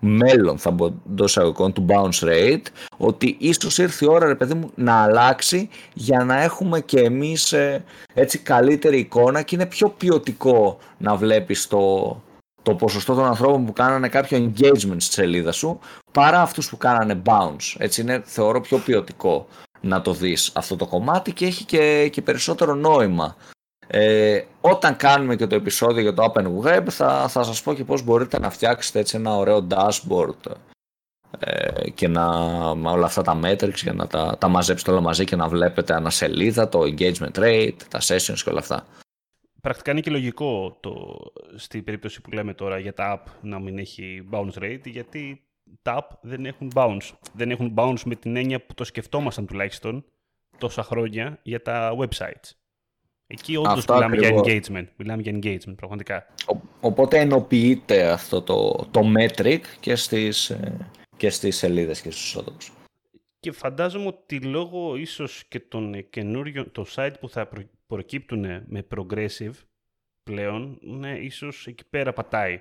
μέλλον 0.00 0.58
θα 0.58 0.70
μπω 0.70 0.86
εντός 0.86 1.30
εισαγωγικών 1.30 1.72
του 1.72 1.86
bounce 1.88 2.24
rate 2.24 2.62
ότι 2.96 3.36
ίσως 3.38 3.78
ήρθε 3.78 4.04
η 4.04 4.08
ώρα 4.08 4.26
ρε 4.26 4.34
παιδί 4.34 4.54
μου 4.54 4.70
να 4.74 5.02
αλλάξει 5.02 5.68
για 5.94 6.24
να 6.24 6.42
έχουμε 6.42 6.80
και 6.80 7.00
εμείς 7.00 7.52
ε, 7.52 7.84
έτσι 8.14 8.38
καλύτερη 8.38 8.98
εικόνα 8.98 9.42
και 9.42 9.54
είναι 9.54 9.66
πιο 9.66 9.88
ποιοτικό 9.88 10.78
να 10.98 11.16
βλέπεις 11.16 11.66
το, 11.66 12.16
το 12.62 12.74
ποσοστό 12.74 13.14
των 13.14 13.24
ανθρώπων 13.24 13.64
που 13.64 13.72
κάνανε 13.72 14.08
κάποιο 14.08 14.38
engagement 14.38 14.96
στη 14.98 15.12
σελίδα 15.12 15.52
σου 15.52 15.78
παρά 16.12 16.40
αυτούς 16.40 16.68
που 16.68 16.76
κάνανε 16.76 17.22
bounce. 17.24 17.74
Έτσι 17.78 18.00
είναι 18.00 18.22
θεωρώ 18.24 18.60
πιο 18.60 18.78
ποιοτικό 18.78 19.46
να 19.80 20.02
το 20.02 20.12
δεις 20.12 20.52
αυτό 20.54 20.76
το 20.76 20.86
κομμάτι 20.86 21.32
και 21.32 21.46
έχει 21.46 21.64
και, 21.64 22.08
και 22.12 22.22
περισσότερο 22.22 22.74
νόημα 22.74 23.36
ε, 23.94 24.44
όταν 24.60 24.96
κάνουμε 24.96 25.36
και 25.36 25.46
το 25.46 25.54
επεισόδιο 25.54 26.02
για 26.02 26.14
το 26.14 26.32
Open 26.34 26.46
Web 26.64 26.84
θα, 26.88 27.28
θα 27.28 27.42
σας 27.42 27.62
πω 27.62 27.74
και 27.74 27.84
πώς 27.84 28.02
μπορείτε 28.02 28.38
να 28.38 28.50
φτιάξετε 28.50 28.98
έτσι 28.98 29.16
ένα 29.16 29.36
ωραίο 29.36 29.66
dashboard 29.70 30.52
ε, 31.38 31.90
και 31.90 32.08
να, 32.08 32.28
με 32.74 32.90
όλα 32.90 33.06
αυτά 33.06 33.22
τα 33.22 33.40
metrics 33.44 33.74
για 33.74 33.92
να 33.92 34.06
τα, 34.06 34.36
τα 34.38 34.48
μαζέψετε 34.48 34.90
όλα 34.90 35.00
μαζί 35.00 35.24
και 35.24 35.36
να 35.36 35.48
βλέπετε 35.48 35.94
ανασελίδα, 35.94 36.68
το 36.68 36.80
engagement 36.80 37.38
rate, 37.38 37.76
τα 37.88 37.98
sessions 38.02 38.38
και 38.44 38.50
όλα 38.50 38.58
αυτά. 38.58 38.86
Πρακτικά 39.60 39.90
είναι 39.90 40.00
και 40.00 40.10
λογικό 40.10 40.76
το, 40.80 41.20
στην 41.54 41.84
περίπτωση 41.84 42.20
που 42.20 42.30
λέμε 42.30 42.54
τώρα 42.54 42.78
για 42.78 42.94
τα 42.94 43.22
app 43.22 43.30
να 43.42 43.58
μην 43.58 43.78
έχει 43.78 44.28
bounce 44.32 44.62
rate 44.62 44.84
γιατί 44.84 45.42
τα 45.82 45.98
app 46.00 46.16
δεν 46.20 46.46
έχουν 46.46 46.72
bounce. 46.74 47.10
Δεν 47.32 47.50
έχουν 47.50 47.74
bounce 47.76 48.02
με 48.04 48.14
την 48.14 48.36
έννοια 48.36 48.66
που 48.66 48.74
το 48.74 48.84
σκεφτόμασταν 48.84 49.46
τουλάχιστον 49.46 50.04
τόσα 50.58 50.82
χρόνια 50.82 51.38
για 51.42 51.62
τα 51.62 51.96
websites. 51.98 52.61
Εκεί 53.32 53.56
όντως 53.56 53.86
μιλάμε 53.86 54.16
για 54.16 54.30
engagement. 54.30 54.86
Μιλάμε 54.96 55.22
για 55.22 55.38
engagement, 55.42 55.74
πραγματικά. 55.76 56.26
οπότε 56.80 57.18
ενοποιείται 57.18 58.10
αυτό 58.10 58.42
το, 58.42 58.86
το 58.90 59.00
metric 59.16 59.60
και 59.80 59.94
στις, 59.94 60.50
ε, 60.50 60.90
και 61.16 61.30
στις 61.30 61.56
σελίδες 61.56 62.00
και 62.00 62.10
στους 62.10 62.24
ισότοπους. 62.24 62.72
Και 63.40 63.52
φαντάζομαι 63.52 64.06
ότι 64.06 64.40
λόγω 64.40 64.96
ίσως 64.96 65.44
και 65.48 65.60
των 65.60 66.08
καινούριων, 66.10 66.72
το 66.72 66.86
site 66.94 67.14
που 67.20 67.28
θα 67.28 67.48
προκύπτουν 67.86 68.40
με 68.66 68.86
progressive 68.96 69.54
πλέον, 70.22 70.78
ναι, 70.80 71.18
ίσως 71.18 71.66
εκεί 71.66 71.84
πέρα 71.90 72.12
πατάει 72.12 72.60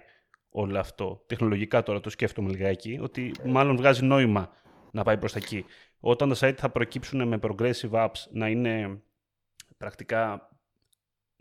όλο 0.49 0.79
αυτό. 0.79 1.23
Τεχνολογικά 1.27 1.83
τώρα 1.83 1.99
το 1.99 2.09
σκέφτομαι 2.09 2.49
λιγάκι, 2.49 2.99
ότι 3.01 3.31
μάλλον 3.45 3.75
βγάζει 3.75 4.03
νόημα 4.03 4.49
να 4.91 5.03
πάει 5.03 5.17
προς 5.17 5.31
τα 5.31 5.39
εκεί. 5.43 5.65
Όταν 5.99 6.29
τα 6.29 6.35
site 6.39 6.55
θα 6.57 6.69
προκύψουν 6.69 7.27
με 7.27 7.39
progressive 7.41 7.91
apps 7.91 8.27
να 8.31 8.47
είναι 8.47 9.01
πρακτικά 9.77 10.50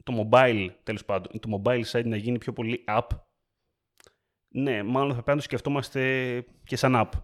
το 0.02 0.28
mobile, 0.30 0.69
τέλος 0.83 1.04
πάντων, 1.04 1.40
το 1.40 1.62
mobile 1.62 1.85
site 1.92 2.04
να 2.04 2.16
γίνει 2.16 2.38
πιο 2.38 2.52
πολύ 2.52 2.85
app, 2.87 3.07
ναι, 4.52 4.83
μάλλον 4.83 5.09
θα 5.09 5.14
πρέπει 5.14 5.28
να 5.30 5.37
το 5.37 5.42
σκεφτόμαστε 5.42 6.45
και 6.64 6.76
σαν 6.76 6.92
app. 6.97 7.21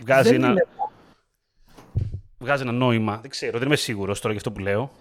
Βγάζει 0.00 0.34
ένα... 0.34 0.54
Βγάζει 2.38 2.62
ένα 2.62 2.72
νόημα. 2.72 3.18
Δεν 3.20 3.30
ξέρω, 3.30 3.58
δεν 3.58 3.66
είμαι 3.66 3.76
σίγουρος 3.76 4.20
τώρα 4.20 4.34
για 4.34 4.42
αυτό 4.46 4.52
που 4.52 4.60
λέω. 4.60 4.92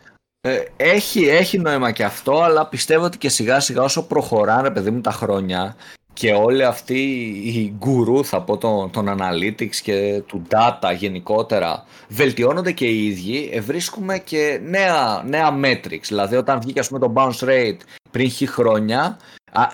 Ε, 0.42 0.64
έχει, 0.78 1.28
έχει 1.28 1.58
νόημα 1.58 1.92
και 1.92 2.04
αυτό, 2.04 2.42
αλλά 2.42 2.68
πιστεύω 2.68 3.06
ότι 3.06 3.18
και 3.18 3.30
σιγά 3.30 3.60
σιγά 3.60 3.84
όσο 3.84 4.08
προχωράνε, 4.08 4.72
παιδί 4.72 4.92
μου, 4.92 5.02
τα 5.02 5.12
χρόνια 5.12 5.76
και 6.18 6.34
όλοι 6.34 6.64
αυτοί 6.64 7.00
οι 7.44 7.74
γκουρού, 7.78 8.26
θα 8.26 8.42
πω, 8.42 8.58
των, 8.58 8.92
των 8.92 9.08
analytics 9.10 9.76
και 9.84 10.24
του 10.26 10.42
data 10.50 10.96
γενικότερα, 10.98 11.84
βελτιώνονται 12.08 12.72
και 12.72 12.86
οι 12.86 13.06
ίδιοι, 13.06 13.50
ε, 13.54 13.60
βρίσκουμε 13.60 14.18
και 14.18 14.60
νέα, 14.64 15.24
νέα 15.26 15.60
metrics. 15.64 16.08
Δηλαδή, 16.08 16.36
όταν 16.36 16.62
βγήκε, 16.62 16.80
ας 16.80 16.88
πούμε, 16.88 17.00
το 17.00 17.14
bounce 17.16 17.48
rate 17.48 17.78
πριν 18.12 18.30
χι 18.30 18.48
χρόνια, 18.48 19.18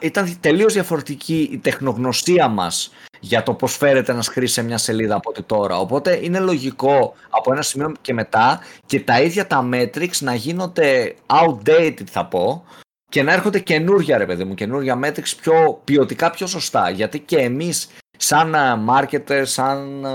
ήταν 0.02 0.38
τελείως 0.40 0.74
διαφορετική 0.74 1.50
η 1.52 1.58
τεχνογνωσία 1.58 2.48
μας 2.48 2.92
για 3.20 3.44
το 3.44 3.54
πώς 3.54 3.78
φέρεται 3.78 4.12
ένας 4.12 4.28
χρήσης 4.28 4.54
σε 4.54 4.64
μια 4.64 4.78
σελίδα 4.78 5.16
από 5.16 5.30
ότι 5.30 5.42
τώρα. 5.44 5.78
Οπότε 5.78 6.20
είναι 6.24 6.40
λογικό 6.40 7.14
από 7.30 7.52
ένα 7.52 7.62
σημείο 7.62 7.92
και 8.02 8.14
μετά 8.14 8.60
και 8.86 9.00
τα 9.00 9.22
ίδια 9.22 9.48
τα 9.48 9.70
metrics 9.74 10.18
να 10.20 10.36
γίνονται 10.36 11.16
outdated 11.28 12.06
θα 12.06 12.26
πω 12.26 12.64
και 13.14 13.24
να 13.24 13.34
έρχονται 13.34 13.60
καινούργια 13.60 14.18
ρε 14.18 14.26
παιδί 14.26 14.44
μου, 14.44 14.54
καινούργια 14.54 15.00
metrics 15.04 15.34
πιο 15.42 15.82
ποιοτικά 15.84 16.30
πιο 16.30 16.48
σωστά. 16.48 16.90
Γιατί 16.90 17.20
και 17.20 17.38
εμείς 17.38 17.90
σαν 18.18 18.56
marketer, 18.90 19.42
σαν 19.44 20.06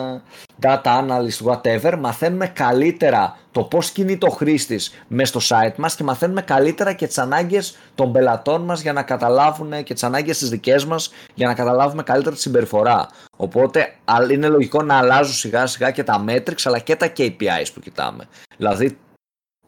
data 0.62 0.82
analyst, 0.82 1.50
whatever, 1.50 1.96
μαθαίνουμε 1.98 2.46
καλύτερα 2.46 3.38
το 3.52 3.62
πώς 3.62 3.90
κινείται 3.90 4.26
ο 4.26 4.30
χρήστης 4.30 5.04
μέσα 5.08 5.40
στο 5.40 5.56
site 5.56 5.74
μας 5.76 5.94
και 5.94 6.02
μαθαίνουμε 6.02 6.42
καλύτερα 6.42 6.92
και 6.92 7.06
τις 7.06 7.18
ανάγκες 7.18 7.76
των 7.94 8.12
πελατών 8.12 8.64
μας 8.64 8.82
για 8.82 8.92
να 8.92 9.02
καταλάβουν 9.02 9.82
και 9.82 9.94
τις 9.94 10.02
ανάγκες 10.02 10.38
τις 10.38 10.48
δικές 10.48 10.84
μας 10.84 11.12
για 11.34 11.46
να 11.46 11.54
καταλάβουμε 11.54 12.02
καλύτερα 12.02 12.34
τη 12.34 12.40
συμπεριφορά. 12.40 13.08
Οπότε 13.36 13.94
είναι 14.30 14.48
λογικό 14.48 14.82
να 14.82 14.98
αλλάζουν 14.98 15.34
σιγά 15.34 15.66
σιγά 15.66 15.90
και 15.90 16.02
τα 16.02 16.24
metrics 16.28 16.62
αλλά 16.64 16.78
και 16.78 16.96
τα 16.96 17.12
KPIs 17.16 17.66
που 17.74 17.80
κοιτάμε. 17.80 18.28
Δηλαδή 18.56 18.98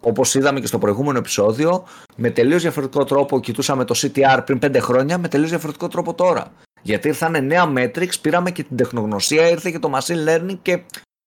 Όπως 0.01 0.35
είδαμε 0.35 0.61
και 0.61 0.67
στο 0.67 0.79
προηγούμενο 0.79 1.19
επεισόδιο, 1.19 1.85
με 2.17 2.31
τελείως 2.31 2.63
διαφορετικό 2.63 3.05
τρόπο 3.05 3.41
κοιτούσαμε 3.41 3.85
το 3.85 3.95
CTR 3.97 4.43
πριν 4.45 4.59
5 4.63 4.77
χρόνια, 4.81 5.19
με 5.19 5.29
τελείως 5.29 5.51
διαφορετικό 5.51 5.89
τρόπο 5.89 6.15
τώρα. 6.15 6.53
Γιατί 6.83 7.09
ήρθαν 7.09 7.47
νέα 7.47 7.73
metrics, 7.77 8.21
πήραμε 8.21 8.51
και 8.51 8.63
την 8.63 8.77
τεχνογνωσία, 8.77 9.49
ήρθε 9.49 9.71
και 9.71 9.79
το 9.79 9.91
machine 9.95 10.29
learning 10.29 10.59
και 10.63 10.83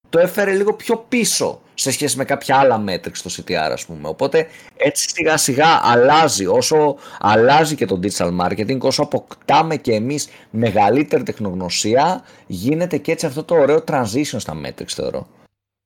το 0.08 0.18
έφερε 0.18 0.52
λίγο 0.52 0.74
πιο 0.74 0.96
πίσω 1.08 1.60
σε 1.74 1.90
σχέση 1.90 2.16
με 2.16 2.24
κάποια 2.24 2.56
άλλα 2.56 2.84
metrics 2.88 3.14
στο 3.14 3.30
CTR 3.36 3.70
ας 3.72 3.86
πούμε. 3.86 4.08
Οπότε 4.08 4.46
έτσι 4.76 5.08
σιγά 5.08 5.36
σιγά 5.36 5.80
αλλάζει, 5.82 6.46
όσο 6.46 6.96
αλλάζει 7.18 7.74
και 7.74 7.86
το 7.86 8.00
digital 8.02 8.40
marketing, 8.40 8.78
όσο 8.80 9.02
αποκτάμε 9.02 9.76
και 9.76 9.92
εμείς 9.92 10.28
μεγαλύτερη 10.50 11.22
τεχνογνωσία, 11.22 12.24
γίνεται 12.46 12.98
και 12.98 13.12
έτσι 13.12 13.26
αυτό 13.26 13.44
το 13.44 13.54
ωραίο 13.54 13.84
transition 13.88 14.36
στα 14.36 14.60
metrics 14.64 14.92
θεωρώ. 14.94 15.26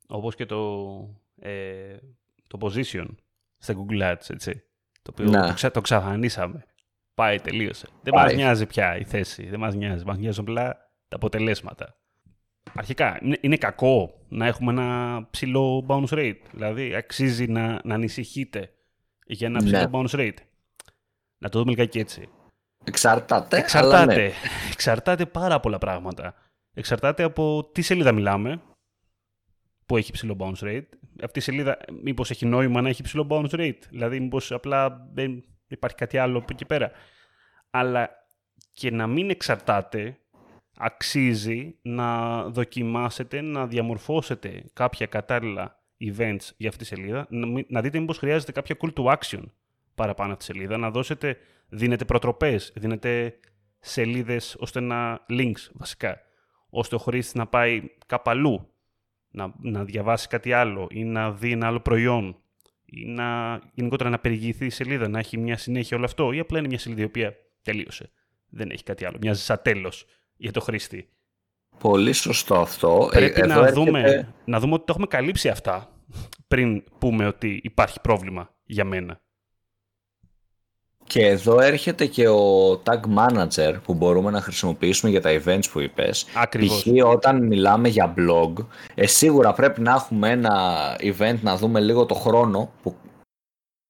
Όπως 0.07 0.35
και 0.35 0.47
το, 0.47 0.57
ε, 1.41 1.51
το 2.49 2.59
position 2.61 3.07
στα 3.59 3.75
Google 3.75 4.03
Ads, 4.03 4.31
έτσι. 4.31 4.63
Το 5.03 5.11
οποίο 5.13 5.31
το, 5.31 5.53
ξα, 5.55 5.71
το 5.71 5.81
ξαφανίσαμε. 5.81 6.65
Πάει, 7.15 7.41
τελείωσε. 7.41 7.89
Δεν 8.03 8.15
μας 8.15 8.35
νοιάζει 8.35 8.67
πια 8.67 8.97
η 8.97 9.05
θέση. 9.05 9.49
Δεν 9.49 9.59
μας 9.59 9.75
νοιάζει. 9.75 10.05
Μας 10.05 10.19
νοιάζουν 10.19 10.45
απλά 10.49 10.77
τα 11.09 11.17
αποτελέσματα. 11.17 11.97
Αρχικά, 12.75 13.19
είναι, 13.41 13.57
κακό 13.57 14.25
να 14.29 14.47
έχουμε 14.47 14.73
ένα 14.73 15.27
ψηλό 15.31 15.87
bounce 15.89 16.09
rate. 16.09 16.41
Δηλαδή, 16.53 16.95
αξίζει 16.95 17.47
να, 17.47 17.81
να 17.85 17.95
ανησυχείτε 17.95 18.73
για 19.27 19.47
ένα 19.47 19.59
ψηλό 19.59 19.79
ναι. 19.79 19.91
bounce 19.93 20.11
rate. 20.11 20.39
Να 21.39 21.49
το 21.49 21.59
δούμε 21.59 21.71
λιγάκι 21.71 21.99
έτσι. 21.99 22.29
Εξαρτάται. 22.85 23.59
Εξαρτάται. 23.59 24.15
Ναι. 24.15 24.33
Εξαρτάται 24.73 25.27
πάρα 25.27 25.61
πολλά 25.61 25.79
πράγματα. 25.79 26.35
Εξαρτάται 26.75 27.23
από 27.23 27.71
τι 27.73 27.83
σελίδα 27.83 28.13
μιλάμε, 28.13 28.63
που 29.87 29.97
έχει 29.97 30.13
ψηλό 30.13 30.37
bounce 30.39 30.65
rate. 30.65 30.89
Αυτή 31.23 31.39
η 31.39 31.43
σελίδα, 31.43 31.79
μήπως 32.03 32.31
έχει 32.31 32.47
νόημα 32.47 32.81
να 32.81 32.89
έχει 32.89 33.03
ψηλό 33.03 33.27
bounce 33.31 33.51
rate; 33.51 33.79
Δηλαδή, 33.91 34.21
μήπως 34.21 34.53
απλά 34.53 35.09
δεν 35.13 35.45
υπάρχει 35.69 35.97
κάτι 35.97 36.19
άλλο 36.19 36.39
από 36.39 36.47
εκεί 36.51 36.65
πέρα. 36.65 36.91
Αλλά 37.71 38.11
και 38.73 38.91
να 38.91 39.07
μην 39.07 39.31
εξαρτάται, 39.31 40.19
αξίζει 40.77 41.79
να 41.83 42.43
δοκιμάσετε, 42.45 43.41
να 43.41 43.67
διαμορφώσετε 43.67 44.65
κάποια 44.73 45.07
κατάλληλα 45.07 45.83
events 46.01 46.49
για 46.57 46.69
αυτή 46.69 46.81
τη 46.81 46.85
σελίδα, 46.85 47.27
να 47.69 47.81
δείτε 47.81 47.99
μήπως 47.99 48.19
χρειάζεται 48.19 48.53
κάποια 48.53 48.77
call 48.81 48.93
to 48.95 49.15
action 49.17 49.43
παραπάνω 49.95 50.31
από 50.31 50.39
τη 50.39 50.45
σελίδα, 50.45 50.77
να 50.77 50.91
δώσετε, 50.91 51.37
δίνετε 51.69 52.05
προτροπές, 52.05 52.73
δίνετε 52.77 53.39
σελίδες 53.81 54.57
ώστε 54.59 54.81
να 54.81 55.27
links 55.29 55.71
βασικά, 55.73 56.21
ώστε 56.71 56.95
ο 56.95 56.99
χρήστης 56.99 57.35
να 57.35 57.47
πάει 57.47 57.83
κάπου 58.07 58.31
αλλού, 58.31 58.73
να, 59.31 59.55
να 59.61 59.85
διαβάσει 59.85 60.29
κάτι 60.29 60.53
άλλο 60.53 60.87
ή 60.91 61.05
να 61.05 61.33
δει 61.33 61.53
ένα 61.53 61.67
άλλο 61.67 61.81
προϊόν 61.81 62.37
ή 62.85 63.07
να 63.07 63.61
γενικότερα 63.75 64.11
να 64.11 64.19
περιηγηθεί 64.19 64.67
η 64.67 64.71
σελίδα, 64.71 65.09
να 65.09 65.19
έχει 65.19 65.39
μια 65.39 65.57
συνέχεια 65.57 65.97
όλο 65.97 66.07
αυτό, 66.07 66.33
ή 66.33 66.39
απλά 66.39 66.59
είναι 66.59 66.69
μια 66.69 66.79
σελίδα 66.79 67.01
η 67.01 67.05
οποία 67.05 67.35
τελείωσε. 67.63 68.11
Δεν 68.49 68.71
έχει 68.71 68.83
κάτι 68.83 69.05
άλλο. 69.05 69.17
Μοιάζει 69.21 69.43
σαν 69.43 69.61
τέλος 69.63 70.07
για 70.37 70.53
το 70.53 70.61
χρήστη. 70.61 71.09
Πολύ 71.79 72.13
σωστό 72.13 72.55
αυτό. 72.55 73.09
Πρέπει 73.11 73.47
να, 73.47 73.73
δούμε, 73.73 74.35
να 74.45 74.61
δούμε 74.61 74.75
ότι 74.75 74.85
το 74.85 74.91
έχουμε 74.91 75.07
καλύψει 75.07 75.49
αυτά 75.49 75.93
πριν 76.49 76.85
πούμε 76.99 77.27
ότι 77.27 77.61
υπάρχει 77.63 78.01
πρόβλημα 78.01 78.55
για 78.65 78.85
μένα. 78.85 79.21
Και 81.09 81.27
εδώ 81.27 81.61
έρχεται 81.61 82.07
και 82.07 82.29
ο 82.29 82.71
tag 82.85 83.01
manager 83.19 83.75
που 83.85 83.95
μπορούμε 83.95 84.31
να 84.31 84.41
χρησιμοποιήσουμε 84.41 85.11
για 85.11 85.21
τα 85.21 85.31
events 85.31 85.65
που 85.73 85.81
είπες. 85.81 86.27
Ακριβώς. 86.35 86.83
Π.χ. 86.83 87.07
όταν 87.15 87.47
μιλάμε 87.47 87.89
για 87.89 88.15
blog, 88.17 88.53
ε, 88.95 89.07
σίγουρα 89.07 89.53
πρέπει 89.53 89.81
να 89.81 89.93
έχουμε 89.93 90.31
ένα 90.31 90.53
event 91.01 91.39
να 91.41 91.57
δούμε 91.57 91.81
λίγο 91.81 92.07
το 92.07 92.15
χρόνο 92.15 92.71
που 92.83 92.95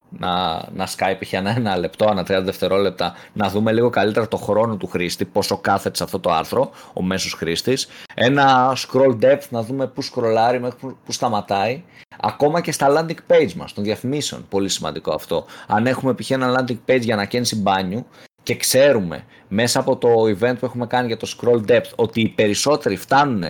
να, 0.09 0.63
να 0.75 0.87
Skype 0.97 1.21
για 1.21 1.39
ένα, 1.39 1.51
ένα 1.57 1.77
λεπτό, 1.77 2.09
ένα 2.11 2.23
30 2.23 2.45
δευτερόλεπτα, 2.45 3.15
να 3.33 3.49
δούμε 3.49 3.73
λίγο 3.73 3.91
καλύτερα 3.91 4.29
το 4.29 4.37
χρόνο 4.37 4.77
του 4.77 4.87
χρήστη, 4.87 5.25
πόσο 5.25 5.59
κάθεται 5.59 5.97
σε 5.97 6.05
αυτό 6.05 6.19
το 6.21 6.33
άρθρο, 6.33 6.71
ο 6.93 7.03
μέσος 7.03 7.33
χρήστης. 7.33 7.89
Ένα 8.15 8.77
scroll 8.77 9.19
depth, 9.23 9.49
να 9.51 9.63
δούμε 9.63 9.87
πού 9.87 10.03
σκρολάρει 10.03 10.61
μέχρι 10.61 10.79
που 11.05 11.13
σταματάει. 11.13 11.83
Ακόμα 12.21 12.61
και 12.61 12.73
στα 12.73 12.87
landing 12.89 13.33
page 13.33 13.53
μας, 13.53 13.73
των 13.73 13.85
διαφημίσεων, 13.85 14.47
πολύ 14.49 14.69
σημαντικό 14.69 15.13
αυτό. 15.15 15.45
Αν 15.67 15.87
έχουμε 15.87 16.15
π.χ. 16.15 16.31
ένα 16.31 16.59
landing 16.59 16.79
page 16.91 17.01
για 17.01 17.15
ανακαίνιση 17.15 17.57
μπάνιου 17.57 18.07
και 18.43 18.57
ξέρουμε 18.57 19.25
μέσα 19.49 19.81
από 19.81 19.97
το 19.97 20.09
event 20.09 20.55
που 20.59 20.65
έχουμε 20.65 20.87
κάνει 20.87 21.07
για 21.07 21.17
το 21.17 21.37
scroll 21.37 21.71
depth 21.71 21.91
ότι 21.97 22.21
οι 22.21 22.29
περισσότεροι 22.29 22.97
φτάνουν 22.97 23.45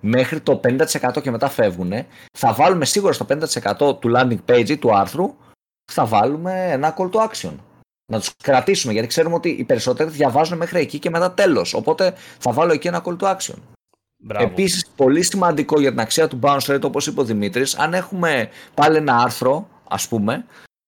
μέχρι 0.00 0.40
το 0.40 0.60
50% 0.64 1.22
και 1.22 1.30
μετά 1.30 1.48
φεύγουν, 1.48 1.92
θα 2.32 2.52
βάλουμε 2.52 2.84
σίγουρα 2.84 3.12
στο 3.12 3.26
50% 3.78 4.00
του 4.00 4.12
landing 4.16 4.50
page 4.50 4.68
ή 4.68 4.76
του 4.76 4.96
άρθρου 4.96 5.34
θα 5.92 6.06
βάλουμε 6.06 6.70
ένα 6.70 6.94
call 6.98 7.10
to 7.10 7.28
action. 7.28 7.52
Να 8.12 8.18
τους 8.18 8.30
κρατήσουμε 8.42 8.92
γιατί 8.92 9.08
ξέρουμε 9.08 9.34
ότι 9.34 9.48
οι 9.48 9.64
περισσότεροι 9.64 10.10
διαβάζουν 10.10 10.58
μέχρι 10.58 10.80
εκεί 10.80 10.98
και 10.98 11.10
μετά 11.10 11.32
τέλος. 11.32 11.74
Οπότε 11.74 12.14
θα 12.38 12.52
βάλω 12.52 12.72
εκεί 12.72 12.88
ένα 12.88 13.02
call 13.04 13.16
to 13.18 13.36
action. 13.36 13.54
Επίσης, 14.38 14.86
πολύ 14.96 15.22
σημαντικό 15.22 15.80
για 15.80 15.90
την 15.90 16.00
αξία 16.00 16.28
του 16.28 16.38
bounce 16.42 16.66
rate, 16.66 16.82
όπως 16.82 17.06
είπε 17.06 17.20
ο 17.20 17.24
Δημήτρης, 17.24 17.78
αν 17.78 17.94
έχουμε 17.94 18.48
πάλι 18.74 18.96
ένα 18.96 19.16
άρθρο, 19.16 19.68
ας 19.88 20.08
πούμε, 20.08 20.44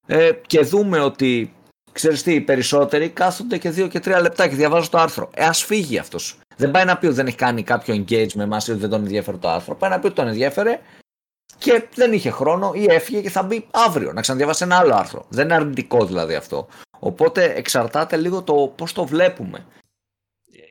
ε, 0.07 0.31
και 0.47 0.61
δούμε 0.61 1.01
ότι 1.01 1.55
ξέρεις 1.93 2.23
τι, 2.23 2.35
οι 2.35 2.41
περισσότεροι 2.41 3.09
κάθονται 3.09 3.59
και 3.59 3.71
δύο 3.71 3.89
και 3.89 4.01
τρία 4.01 4.21
λεπτά 4.21 4.49
και 4.49 4.55
διαβάζουν 4.55 4.91
το 4.91 4.99
άρθρο. 4.99 5.31
Ε, 5.35 5.45
ας 5.45 5.65
φύγει 5.65 5.99
αυτός. 5.99 6.39
Δεν 6.57 6.71
πάει 6.71 6.85
να 6.85 6.97
πει 6.97 7.07
ότι 7.07 7.15
δεν 7.15 7.27
έχει 7.27 7.37
κάνει 7.37 7.63
κάποιο 7.63 7.95
engage 7.95 8.33
με 8.35 8.43
εμά 8.43 8.61
ή 8.67 8.71
ότι 8.71 8.81
δεν 8.81 8.91
τον 8.91 9.01
ενδιαφέρει 9.01 9.39
το 9.39 9.49
άρθρο. 9.49 9.75
Πάει 9.75 9.91
να 9.91 9.99
πει 9.99 10.07
ότι 10.07 10.15
τον 10.15 10.29
ενδιαφέρε 10.29 10.81
και 11.59 11.89
δεν 11.95 12.13
είχε 12.13 12.31
χρόνο 12.31 12.73
ή 12.75 12.85
έφυγε 12.85 13.21
και 13.21 13.31
θα 13.31 13.43
μπει 13.43 13.67
αύριο 13.71 14.13
να 14.13 14.21
ξαναδιαβάσει 14.21 14.65
ένα 14.65 14.77
άλλο 14.79 14.95
άρθρο. 14.95 15.27
Δεν 15.29 15.45
είναι 15.45 15.55
αρνητικό 15.55 16.07
δηλαδή 16.07 16.35
αυτό. 16.35 16.67
Οπότε 16.99 17.53
εξαρτάται 17.53 18.17
λίγο 18.17 18.43
το 18.43 18.73
πώς 18.77 18.93
το 18.93 19.05
βλέπουμε. 19.05 19.67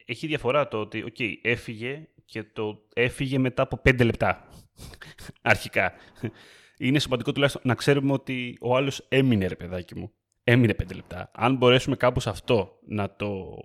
Έχει 0.05 0.27
διαφορά 0.27 0.67
το 0.67 0.79
ότι 0.79 1.05
okay, 1.07 1.33
έφυγε 1.41 2.07
και 2.25 2.43
το 2.43 2.83
έφυγε 2.93 3.37
μετά 3.37 3.61
από 3.63 3.77
πέντε 3.77 4.03
λεπτά. 4.03 4.47
Αρχικά. 5.41 5.93
Είναι 6.77 6.99
σημαντικό 6.99 7.31
τουλάχιστον 7.31 7.61
να 7.65 7.75
ξέρουμε 7.75 8.13
ότι 8.13 8.57
ο 8.61 8.75
άλλος 8.75 9.05
έμεινε 9.09 9.47
ρε 9.47 9.55
παιδάκι 9.55 9.99
μου. 9.99 10.11
Έμεινε 10.43 10.73
πέντε 10.73 10.93
λεπτά. 10.93 11.31
Αν 11.33 11.55
μπορέσουμε 11.55 11.95
κάπως 11.95 12.27
αυτό 12.27 12.79
να 12.87 13.15
το 13.15 13.57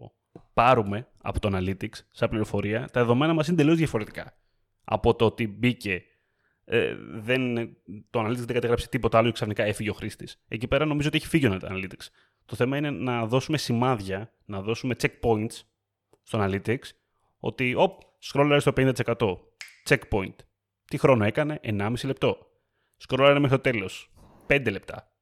πάρουμε 0.54 1.08
από 1.22 1.40
το 1.40 1.50
Analytics 1.52 1.98
σαν 2.10 2.28
πληροφορία, 2.28 2.80
τα 2.92 3.00
δεδομένα 3.00 3.32
μας 3.32 3.48
είναι 3.48 3.56
τελείως 3.56 3.76
διαφορετικά. 3.76 4.36
Από 4.84 5.14
το 5.14 5.24
ότι 5.24 5.46
μπήκε 5.46 6.02
ε, 6.70 6.94
δεν, 6.98 7.54
το 8.10 8.20
Analytics 8.20 8.36
δεν 8.36 8.46
κατέγραψε 8.46 8.88
τίποτα 8.88 9.18
άλλο 9.18 9.26
και 9.26 9.32
ξαφνικά 9.32 9.64
έφυγε 9.64 9.90
ο 9.90 9.92
χρήστης. 9.92 10.42
Εκεί 10.48 10.68
πέρα 10.68 10.84
νομίζω 10.84 11.08
ότι 11.08 11.16
έχει 11.16 11.26
φύγει 11.26 11.46
ο 11.46 11.58
Analytics. 11.62 12.06
Το 12.44 12.56
θέμα 12.56 12.76
είναι 12.76 12.90
να 12.90 13.26
δώσουμε 13.26 13.58
σημάδια, 13.58 14.32
να 14.44 14.62
δώσουμε 14.62 14.94
checkpoints 15.00 15.62
στο 16.22 16.38
Analytics, 16.42 16.84
ότι 17.38 17.74
οπ, 17.74 18.00
σκρόλαρε 18.18 18.60
στο 18.60 18.72
50%. 18.76 19.36
Checkpoint. 19.88 20.34
Τι 20.84 20.98
χρόνο 20.98 21.24
έκανε, 21.24 21.60
1,5 21.62 21.92
λεπτό. 22.04 22.38
Σκρόλαρε 22.96 23.38
μέχρι 23.38 23.56
το 23.56 23.62
τέλος. 23.62 24.12
5 24.46 24.70
λεπτά. 24.70 25.12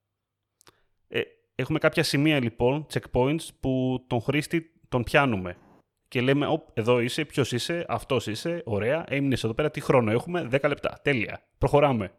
Ε, 1.09 1.21
έχουμε 1.55 1.79
κάποια 1.79 2.03
σημεία 2.03 2.41
λοιπόν, 2.41 2.87
checkpoints, 2.93 3.49
που 3.61 4.05
τον 4.07 4.21
χρήστη 4.21 4.81
τον 4.89 5.03
πιάνουμε 5.03 5.57
και 6.09 6.21
λέμε, 6.21 6.47
Οπ, 6.47 6.69
εδώ 6.79 7.01
είσαι, 7.01 7.25
ποιος 7.25 7.53
είσαι, 7.53 7.85
αυτός 7.89 8.27
είσαι, 8.27 8.63
ωραία, 8.65 9.05
έμεινες 9.09 9.45
εδώ 9.45 9.55
πέρα, 9.55 9.71
τι 9.71 9.81
χρόνο 9.81 10.11
έχουμε, 10.11 10.49
10 10.51 10.69
λεπτά. 10.69 10.99
Τέλεια. 11.03 11.43
Προχωράμε. 11.59 12.13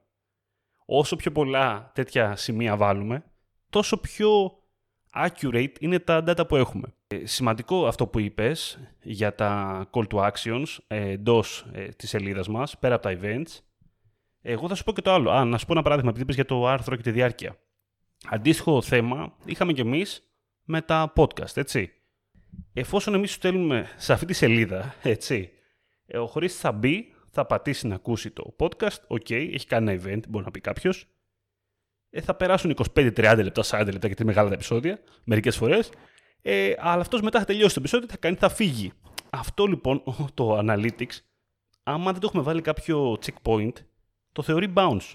όσο 0.86 1.16
πιο 1.16 1.32
πολλά 1.32 1.92
τέτοια 1.94 2.36
σημεία 2.36 2.78
βάλουμε, 2.78 3.24
τόσο 3.70 3.98
πιο 3.98 4.58
accurate 5.14 5.80
είναι 5.80 6.00
τα 6.00 6.24
data 6.28 6.48
που 6.48 6.56
έχουμε. 6.56 6.94
Ε, 7.08 7.26
σημαντικό 7.26 7.88
αυτό 7.88 8.08
που 8.08 8.20
είπες 8.20 8.80
για 9.02 9.36
τα 9.36 9.84
call 9.92 10.08
to 10.08 10.30
actions 10.32 10.66
ε, 10.88 11.10
εντός 11.10 11.68
ε, 11.72 11.86
της 11.88 12.10
σελίδας 12.10 12.48
μας, 12.48 12.78
πέρα 12.78 12.96
από 12.96 13.04
τα 13.04 13.18
events. 13.22 13.60
Εγώ 14.42 14.68
θα 14.68 14.76
σου 14.76 14.84
πω 14.84 14.94
και 14.94 15.02
το 15.02 15.12
άλλο. 15.12 15.32
Α, 15.32 15.46
να 15.46 15.58
σου 15.58 15.66
πω 15.66 15.74
ένα 15.74 15.82
παράδειγμα, 15.82 16.10
επειδή 16.10 16.24
είπες 16.24 16.36
για 16.36 16.46
το 16.46 16.68
άρθρο 16.68 16.96
και 16.96 17.02
τη 17.02 17.12
διάρκεια. 17.12 17.58
Αντίστοιχο 18.30 18.82
θέμα 18.82 19.36
είχαμε 19.46 19.74
κι 19.74 19.82
εμείς 19.82 20.32
με 20.64 20.82
τα 20.82 21.14
podcast, 21.16 21.58
έτσι. 21.58 21.92
Εφόσον 22.74 23.14
εμείς 23.14 23.34
στέλνουμε 23.34 23.90
σε 23.98 24.14
αυτή 24.14 24.26
τη 24.26 24.34
σελίδα, 24.34 24.96
έτσι, 25.02 25.50
ο 26.14 26.26
χρήστης 26.26 26.60
θα 26.62 26.72
μπει, 26.72 27.14
θα 27.30 27.46
πατήσει 27.46 27.88
να 27.88 27.96
ακούσει 27.96 28.32
το 28.32 28.56
podcast, 28.60 29.00
ok, 29.08 29.30
έχει 29.30 29.66
κάνει 29.68 29.92
ένα 29.92 30.02
event, 30.02 30.28
μπορεί 30.28 30.46
να 30.46 30.52
πει 30.52 30.60
κάποιος. 30.60 31.08
Ε, 32.10 32.22
θα 32.22 32.36
περάσουν 32.36 32.76
25-30 32.94 33.42
λεπτά, 33.44 33.64
40 33.64 33.86
λεπτά 33.86 34.08
γιατί 34.08 34.22
είναι 34.22 34.32
μεγάλα 34.32 34.48
τα 34.48 34.54
επεισόδια, 34.54 35.00
μερικές 35.24 35.58
φορές. 35.58 35.90
Ε, 36.42 36.74
αλλά 36.78 37.02
αυτός 37.02 37.22
μετά 37.22 37.40
θα 37.40 37.46
τελειώσει 37.46 37.74
το 37.74 37.80
επεισόδιο, 37.80 38.08
θα 38.08 38.18
κάνει, 38.18 38.36
θα 38.36 38.50
φύγει. 38.50 38.92
Αυτό 39.30 39.66
λοιπόν 39.66 40.04
το 40.34 40.60
analytics, 40.62 41.18
άμα 41.84 42.12
δεν 42.12 42.22
το 42.22 42.28
έχουμε 42.28 42.44
βάλει 42.44 42.62
κάποιο 42.62 43.18
checkpoint, 43.26 43.74
το 44.32 44.42
θεωρεί 44.42 44.74
bounce. 44.76 45.14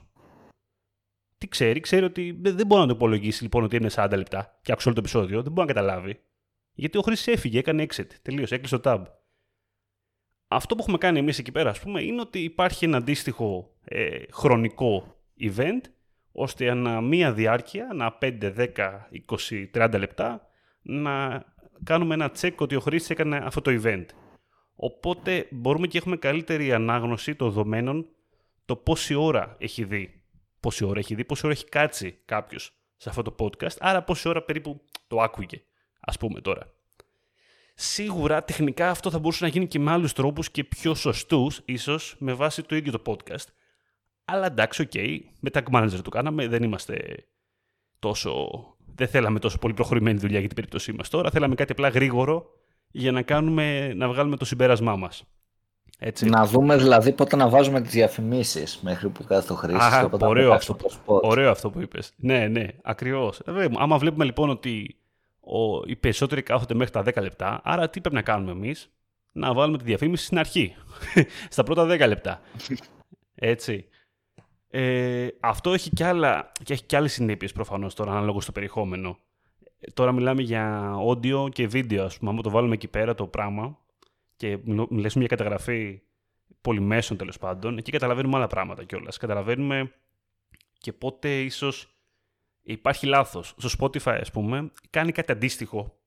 Τι 1.38 1.49
ξέρει, 1.49 1.80
ξέρει 1.80 2.04
ότι 2.04 2.38
δεν 2.40 2.66
μπορεί 2.66 2.80
να 2.80 2.87
το 2.87 2.94
υπολογίσει 2.94 3.42
λοιπόν 3.42 3.64
ότι 3.64 3.76
είναι 3.76 3.90
40 3.94 4.12
λεπτά 4.16 4.58
και 4.62 4.72
άκουσε 4.72 4.88
όλο 4.88 4.96
το 4.96 5.02
επεισόδιο, 5.04 5.42
δεν 5.42 5.52
μπορεί 5.52 5.68
να 5.68 5.75
καταλάβει. 5.75 6.20
Γιατί 6.75 6.99
ο 6.99 7.02
χρήστη 7.02 7.33
έφυγε, 7.33 7.59
έκανε 7.59 7.87
exit, 7.88 8.07
τελείωσε, 8.23 8.55
έκλεισε 8.55 8.79
το 8.79 8.91
tab 8.93 9.05
αυτό 10.57 10.75
που 10.75 10.81
έχουμε 10.81 10.99
κάνει 10.99 11.19
εμείς 11.19 11.38
εκεί 11.38 11.52
πέρα, 11.52 11.71
ας 11.71 11.81
πούμε, 11.81 12.02
είναι 12.02 12.21
ότι 12.21 12.38
υπάρχει 12.38 12.85
ένα 12.85 12.97
αντίστοιχο 12.97 13.75
ε, 13.85 14.19
χρονικό 14.33 15.17
event, 15.41 15.81
ώστε 16.33 16.71
ανά 16.71 17.00
μία 17.00 17.33
διάρκεια, 17.33 17.88
ανά 17.91 18.19
5, 18.21 18.55
10, 18.57 18.67
20, 19.49 19.67
30 19.75 19.99
λεπτά, 19.99 20.47
να 20.83 21.45
κάνουμε 21.85 22.14
ένα 22.14 22.33
check 22.41 22.55
ότι 22.57 22.76
ο 22.76 22.81
χρήστης 22.81 23.11
έκανε 23.11 23.37
αυτό 23.37 23.61
το 23.61 23.81
event. 23.83 24.05
Οπότε 24.75 25.47
μπορούμε 25.50 25.87
και 25.87 25.99
έχουμε 25.99 26.17
καλύτερη 26.17 26.73
ανάγνωση 26.73 27.35
των 27.35 27.49
δεδομένων 27.49 28.07
το 28.64 28.76
πόση 28.76 29.14
ώρα 29.14 29.57
έχει 29.59 29.85
δει. 29.85 30.23
Πόση 30.61 30.85
ώρα 30.85 30.99
έχει 30.99 31.14
δει, 31.14 31.25
πόση 31.25 31.47
ώρα 31.47 31.55
έχει 31.55 31.69
κάτσει 31.69 32.19
κάποιος 32.25 32.73
σε 32.97 33.09
αυτό 33.09 33.23
το 33.23 33.35
podcast, 33.38 33.76
άρα 33.79 34.02
πόση 34.02 34.29
ώρα 34.29 34.43
περίπου 34.43 34.81
το 35.07 35.21
άκουγε, 35.21 35.62
ας 36.04 36.16
πούμε 36.16 36.40
τώρα. 36.40 36.73
Σίγουρα 37.75 38.44
τεχνικά 38.44 38.90
αυτό 38.90 39.11
θα 39.11 39.18
μπορούσε 39.18 39.44
να 39.44 39.50
γίνει 39.50 39.66
και 39.66 39.78
με 39.78 39.90
άλλους 39.90 40.12
τρόπους 40.12 40.50
και 40.50 40.64
πιο 40.64 40.94
σωστούς, 40.94 41.62
ίσως 41.64 42.16
με 42.18 42.32
βάση 42.32 42.62
το 42.62 42.76
ίδιο 42.76 42.92
το 42.92 43.02
podcast. 43.06 43.47
Αλλά 44.25 44.47
εντάξει, 44.47 44.82
ok, 44.82 44.90
okay, 44.94 45.18
με 45.40 45.50
tag 45.52 45.62
manager 45.73 46.00
το 46.02 46.11
κάναμε, 46.11 46.49
δεν 46.49 46.62
είμαστε 46.62 47.26
τόσο. 47.99 48.50
Δεν 48.94 49.09
θέλαμε 49.09 49.38
τόσο 49.38 49.59
πολύ 49.59 49.75
προχωρημένη 49.75 50.18
δουλειά 50.18 50.38
για 50.38 50.47
την 50.47 50.56
περίπτωσή 50.56 50.92
μας 50.92 51.09
τώρα. 51.09 51.30
Θέλαμε 51.30 51.54
κάτι 51.54 51.73
απλά 51.73 51.88
γρήγορο 51.88 52.47
για 52.90 53.12
να, 53.12 53.23
κάνουμε, 53.23 53.94
να 53.94 54.09
βγάλουμε 54.09 54.37
το 54.37 54.44
συμπέρασμά 54.44 54.97
μας. 54.97 55.25
Έτσι. 55.99 56.28
Να 56.28 56.47
δούμε 56.47 56.76
δηλαδή 56.76 57.12
πότε 57.12 57.37
να 57.37 57.49
βάζουμε 57.49 57.80
τις 57.80 57.92
διαφημίσεις 57.92 58.80
μέχρι 58.82 59.09
που 59.09 59.25
κάθεται 59.25 59.49
ο 59.49 59.54
χρήστης. 59.54 60.09
Ωραίο 60.21 60.52
αυτό, 60.52 60.76
ωραίο 61.04 61.50
αυτό 61.50 61.71
που 61.71 61.80
είπες. 61.80 62.12
Ναι, 62.16 62.47
ναι, 62.47 62.66
ακριβώς. 62.82 63.38
Ε, 63.38 63.68
άμα 63.78 63.99
βλέπουμε 63.99 64.25
λοιπόν 64.25 64.50
ότι 64.50 65.01
ο, 65.44 65.82
οι 65.87 65.96
περισσότεροι 65.96 66.42
κάθονται 66.42 66.75
μέχρι 66.75 66.92
τα 66.92 67.02
10 67.04 67.22
λεπτά. 67.22 67.61
Άρα 67.64 67.90
τι 67.90 68.00
πρέπει 68.00 68.14
να 68.14 68.22
κάνουμε 68.22 68.50
εμείς, 68.50 68.92
να 69.32 69.54
βάλουμε 69.54 69.78
τη 69.78 69.84
διαφήμιση 69.84 70.25
στην 70.25 70.38
αρχή, 70.38 70.75
στα 71.49 71.62
πρώτα 71.62 71.84
10 71.84 72.06
λεπτά. 72.08 72.40
Έτσι. 73.34 73.87
Ε, 74.68 75.28
αυτό 75.40 75.72
έχει 75.72 75.90
και, 75.90 76.04
άλλα, 76.04 76.52
και 76.64 76.72
έχει 76.72 76.84
και 76.84 76.96
άλλες 76.96 77.12
συνέπειες 77.12 77.52
προφανώς 77.52 77.94
τώρα 77.94 78.11
ανάλογα 78.11 78.40
στο 78.40 78.52
περιεχόμενο. 78.52 79.18
Τώρα 79.94 80.12
μιλάμε 80.12 80.42
για 80.42 80.94
audio 81.08 81.50
και 81.52 81.66
βίντεο, 81.66 82.04
ας 82.04 82.18
πούμε, 82.18 82.30
άμα 82.30 82.42
το 82.42 82.50
βάλουμε 82.50 82.75
εκεί 82.75 82.88
πέρα 82.88 83.14
το 83.14 83.26
πράγμα 83.26 83.78
και 84.36 84.58
μιλήσουμε 84.64 85.25
για 85.25 85.36
καταγραφή 85.36 86.00
πολυμέσων 86.60 87.17
τέλος 87.17 87.38
πάντων, 87.38 87.78
εκεί 87.78 87.90
καταλαβαίνουμε 87.90 88.36
άλλα 88.36 88.47
πράγματα 88.47 88.84
κιόλας. 88.84 89.17
Καταλαβαίνουμε 89.17 89.93
και 90.78 90.93
πότε 90.93 91.40
ίσως 91.40 91.92
υπάρχει 92.62 93.06
λάθος. 93.06 93.54
Στο 93.58 93.68
Spotify, 93.78 94.18
ας 94.20 94.30
πούμε, 94.30 94.72
κάνει 94.90 95.12
κάτι 95.12 95.32
αντίστοιχο, 95.32 95.98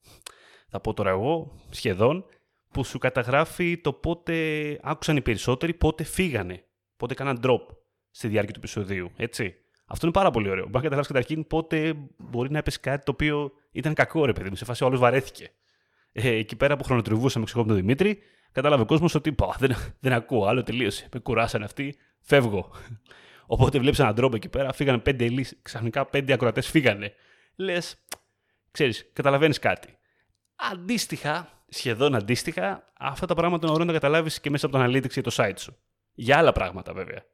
θα 0.70 0.80
πω 0.80 0.94
τώρα 0.94 1.10
εγώ, 1.10 1.52
σχεδόν, 1.70 2.26
που 2.72 2.84
σου 2.84 2.98
καταγράφει 2.98 3.78
το 3.78 3.94
πότε 3.94 4.36
άκουσαν 4.84 5.18
οι 5.18 5.22
περισσότεροι, 5.22 5.74
πότε 5.74 6.04
φύγανε, 6.04 6.64
πότε 6.98 7.14
έκαναν 7.14 7.40
drop 7.44 7.66
στη 8.12 8.28
διάρκεια 8.28 8.54
του 8.54 8.60
επεισοδίου, 8.60 9.12
έτσι. 9.16 9.56
Αυτό 9.86 10.06
είναι 10.06 10.16
πάρα 10.16 10.32
πολύ 10.32 10.50
ωραίο. 10.50 10.64
Μπορεί 10.64 10.76
να 10.76 10.82
καταλάβει 10.82 11.08
καταρχήν 11.08 11.48
πότε 11.48 11.94
μπορεί 12.18 12.52
να 12.52 12.58
έπεσε 12.58 12.80
κάτι 12.82 13.06
το 13.06 13.12
οποίο 13.12 13.52
ήταν 13.72 13.94
κακό, 13.94 14.26
ρε 14.26 14.34
παιδί 14.34 14.50
μου. 14.50 14.56
Σε 14.56 14.66
φάση 14.66 14.84
όλο 14.84 14.98
βαρέθηκε. 14.98 15.50
Ε, 16.12 16.30
εκεί 16.30 16.56
πέρα 16.56 16.78
που 16.78 16.84
χρονοτριβούσαμε, 16.84 17.46
ξέρω 17.46 17.64
τον 17.66 17.76
Δημήτρη, 17.76 18.20
κατάλαβε 18.52 18.82
ο 18.82 18.86
κόσμος 18.86 19.16
ότι 19.16 19.32
πα, 19.32 19.56
δεν, 19.60 19.76
δεν 20.00 20.14
ακούω 20.14 20.46
άλλο, 20.46 20.64
τελείωσε. 20.64 21.10
Με 21.14 21.20
κουράσαν 21.20 21.64
αυτοί, 21.64 21.96
φεύγω. 22.20 22.72
Οπότε 23.46 23.80
βλέπεις 23.80 24.00
έναν 24.00 24.16
τρόπο 24.16 24.36
εκεί 24.36 24.50
πέρα, 24.50 24.74
φύγανε 24.74 24.98
πέντε 24.98 25.30
λύσεις, 25.30 25.60
ξαφνικά 25.62 26.06
πέντε 26.06 26.34
ακροατές 26.34 26.70
φύγανε. 26.70 27.14
Λες, 27.56 28.06
ξέρεις, 28.72 29.10
καταλαβαίνεις 29.14 29.60
κάτι. 29.60 29.98
Αντίστοιχα, 30.56 31.64
σχεδόν 31.68 32.16
αντίστοιχα, 32.16 32.92
αυτά 33.00 33.26
τα 33.26 33.34
πράγματα 33.34 33.66
είναι 33.66 33.74
ωραίο 33.74 33.86
να 33.86 33.94
καταλάβεις 33.94 34.40
και 34.40 34.50
μέσα 34.50 34.66
από 34.66 34.78
το 34.78 34.84
analytics 34.84 35.12
για 35.12 35.24
το 35.24 35.32
site 35.34 35.58
σου. 35.58 35.78
Για 36.14 36.38
άλλα 36.38 36.52
πράγματα 36.52 36.94
βέβαια. 36.94 37.26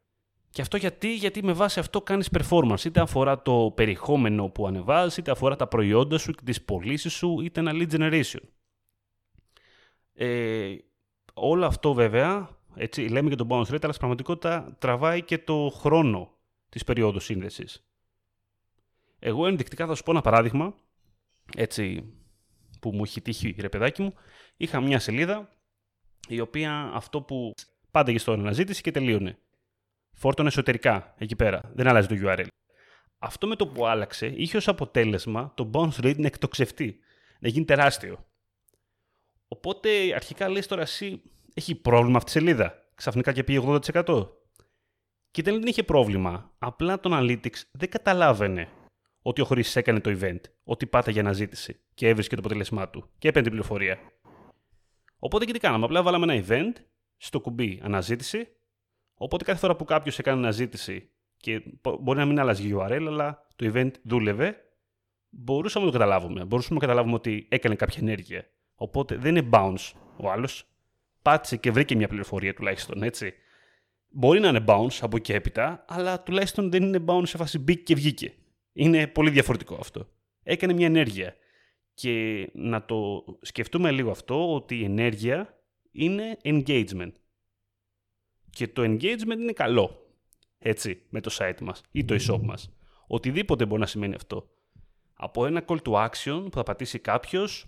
Και 0.50 0.62
αυτό 0.62 0.78
γιατί, 0.78 1.14
γιατί 1.16 1.44
με 1.44 1.54
βάση 1.54 1.80
αυτό 1.80 2.02
κάνεις 2.02 2.30
performance, 2.38 2.86
είτε 2.86 3.02
αφορά 3.02 3.42
το 3.42 3.72
περιεχόμενο 3.76 4.50
που 4.50 4.68
ανεβάζεις, 4.68 5.18
είτε 5.18 5.32
αφορά 5.32 5.56
τα 5.56 5.68
προϊόντα 5.68 6.18
σου 6.18 6.32
και 6.32 6.44
τις 6.44 6.62
πωλήσεις 6.62 7.14
σου, 7.14 7.42
είτε 7.42 7.60
ένα 7.60 7.72
lead 7.74 7.92
generation. 7.92 8.42
Ε, 10.14 10.76
όλο 11.34 11.66
αυτό 11.66 11.94
βέβαια 11.94 12.50
έτσι, 12.76 13.08
λέμε 13.08 13.30
και 13.30 13.36
τον 13.36 13.48
bounce 13.52 13.66
rate, 13.66 13.84
αλλά 13.84 13.94
στην 13.94 13.98
πραγματικότητα 13.98 14.76
τραβάει 14.80 15.24
και 15.24 15.38
το 15.38 15.72
χρόνο 15.76 16.38
της 16.70 16.84
περίοδου 16.84 17.20
σύνδεσης. 17.20 17.86
Εγώ 19.20 19.48
ενδεικτικά 19.48 19.88
θα 19.88 19.96
σου 19.96 20.04
πω 20.04 20.12
ένα 20.12 20.22
παράδειγμα, 20.22 20.76
έτσι, 21.56 22.14
που 22.82 22.92
μου 22.94 23.04
έχει 23.04 23.22
τύχει 23.22 23.56
ρε 23.60 23.70
παιδάκι 23.70 24.02
μου. 24.02 24.14
Είχα 24.58 24.82
μια 24.82 25.00
σελίδα, 25.00 25.50
η 26.28 26.40
οποία 26.40 26.92
αυτό 26.94 27.22
που 27.22 27.54
πάντεγε 27.92 28.18
στο 28.18 28.32
αναζήτηση 28.32 28.82
και 28.82 28.92
τελείωνε. 28.92 29.38
Φόρτωνε 30.14 30.48
εσωτερικά, 30.48 31.14
εκεί 31.18 31.36
πέρα. 31.36 31.72
Δεν 31.74 31.88
άλλαζε 31.88 32.08
το 32.08 32.16
URL. 32.24 32.48
Αυτό 33.20 33.48
με 33.48 33.56
το 33.56 33.68
που 33.68 33.86
άλλαξε 33.86 34.28
είχε 34.28 34.58
ως 34.58 34.68
αποτέλεσμα 34.68 35.54
το 35.56 35.70
bounce 35.74 36.06
rate 36.06 36.18
να 36.18 36.28
εκτοξευτεί, 36.28 37.00
να 37.40 37.48
γίνει 37.48 37.66
τεράστιο. 37.66 38.26
Οπότε 39.48 40.14
αρχικά 40.16 40.50
λες 40.50 40.68
τώρα 40.68 40.82
εσύ 40.82 41.22
έχει 41.54 41.76
πρόβλημα 41.76 42.18
αυτή 42.18 42.30
η 42.30 42.34
σελίδα. 42.34 42.74
Ξαφνικά 42.96 43.32
και 43.32 43.44
πήγε 43.44 43.60
80%. 43.64 44.28
Και 45.32 45.42
δεν 45.42 45.62
είχε 45.64 45.84
πρόβλημα. 45.84 46.52
Απλά 46.58 47.00
το 47.00 47.10
Analytics 47.14 47.62
δεν 47.72 47.90
καταλάβαινε 47.90 48.70
ότι 49.22 49.42
ο 49.42 49.46
χρήστη 49.46 49.80
έκανε 49.80 50.00
το 50.00 50.18
event, 50.20 50.40
ότι 50.64 50.86
πάτε 50.86 51.12
για 51.12 51.22
αναζήτηση 51.22 51.80
και 51.94 52.08
έβρισκε 52.08 52.36
το 52.36 52.42
αποτέλεσμά 52.42 52.90
του 52.90 53.10
και 53.18 53.28
έπαιρνε 53.28 53.42
την 53.42 53.52
πληροφορία. 53.52 54.00
Οπότε 55.20 55.46
και 55.46 55.54
τι 55.54 55.60
κάναμε, 55.60 55.86
απλά 55.86 56.04
βάλαμε 56.04 56.34
ένα 56.34 56.46
event 56.48 56.82
στο 57.18 57.40
κουμπί 57.40 57.80
αναζήτηση. 57.84 58.48
Οπότε 59.14 59.44
κάθε 59.44 59.60
φορά 59.60 59.76
που 59.76 59.86
κάποιος 59.86 60.20
έκανε 60.20 60.38
αναζήτηση 60.38 61.10
και 61.38 61.64
μπορεί 62.00 62.20
να 62.20 62.26
μην 62.26 62.40
άλλαζε 62.40 62.76
URL, 62.76 63.06
αλλά 63.08 63.48
το 63.56 63.72
event 63.74 63.92
δούλευε, 64.04 64.56
μπορούσαμε 65.30 65.86
να 65.86 65.92
το 65.92 65.98
καταλάβουμε. 65.98 66.46
Μπορούσαμε 66.46 66.80
να 66.80 66.86
καταλάβουμε 66.86 67.16
ότι 67.16 67.48
έκανε 67.50 67.76
κάποια 67.76 67.98
ενέργεια. 68.02 68.46
Οπότε 68.76 69.16
δεν 69.18 69.36
είναι 69.36 69.50
bounce 69.52 69.92
ο 70.18 70.32
άλλος, 70.32 70.71
πάτησε 71.22 71.58
και 71.58 71.72
βρήκε 71.72 71.96
μια 71.96 72.08
πληροφορία 72.08 72.54
τουλάχιστον, 72.54 73.04
έτσι. 73.04 73.34
Μπορεί 74.10 74.40
να 74.40 74.48
είναι 74.48 74.64
bounce 74.68 74.98
από 75.02 75.18
εκεί 75.18 75.34
έπειτα, 75.34 75.86
αλλά 75.88 76.24
τουλάχιστον 76.24 76.72
δεν 76.72 76.84
είναι 76.84 77.04
bounce 77.08 77.28
σε 77.28 77.38
φάση 77.38 77.60
μπήκε 77.60 77.82
και 77.82 77.96
βγήκε. 77.96 78.34
Είναι 78.74 79.08
πολύ 79.08 79.30
διαφορετικό 79.30 79.76
αυτό. 79.80 80.08
Έκανε 80.44 80.74
μια 80.74 80.86
ενέργεια. 80.86 81.36
Και 81.94 82.50
να 82.54 82.86
το 82.86 83.26
σκεφτούμε 83.42 83.92
λίγο 83.92 84.12
αυτό, 84.12 84.54
ότι 84.54 84.80
η 84.80 84.84
ενέργεια 84.84 85.58
είναι 85.92 86.38
engagement. 86.44 87.12
Και 88.50 88.68
το 88.68 88.82
engagement 88.82 89.38
είναι 89.38 89.52
καλό, 89.52 90.16
έτσι, 90.58 91.02
με 91.10 91.22
το 91.22 91.36
site 91.40 91.62
μας 91.62 91.82
ή 91.92 92.06
το 92.06 92.16
e-shop 92.20 92.40
μας. 92.42 92.74
Οτιδήποτε 93.08 93.66
μπορεί 93.66 93.80
να 93.82 93.88
σημαίνει 93.88 94.16
αυτό. 94.16 94.50
Από 95.14 95.46
ένα 95.46 95.66
call 95.68 95.78
to 95.84 96.10
action 96.10 96.44
που 96.44 96.58
θα 96.58 96.64
πατήσει 96.64 97.00
κάποιος, 97.00 97.66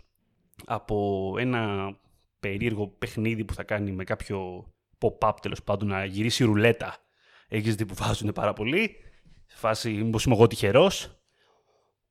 από 0.65 1.35
ένα 1.39 1.95
περίεργο 2.43 2.87
παιχνίδι 2.87 3.45
που 3.45 3.53
θα 3.53 3.63
κάνει 3.63 3.91
με 3.91 4.03
κάποιο 4.03 4.67
pop-up 4.99 5.33
τέλος 5.41 5.63
πάντων 5.63 5.87
να 5.87 6.05
γυρίσει 6.05 6.43
ρουλέτα. 6.43 6.97
Έχεις 7.47 7.75
δει 7.75 7.85
που 7.85 7.93
βάζουν 7.93 8.31
πάρα 8.31 8.53
πολύ. 8.53 8.95
Σε 9.45 9.57
φάση, 9.57 9.89
μήπως 9.91 10.23
είμαι 10.23 10.35
εγώ 10.35 10.47
τυχερός. 10.47 11.17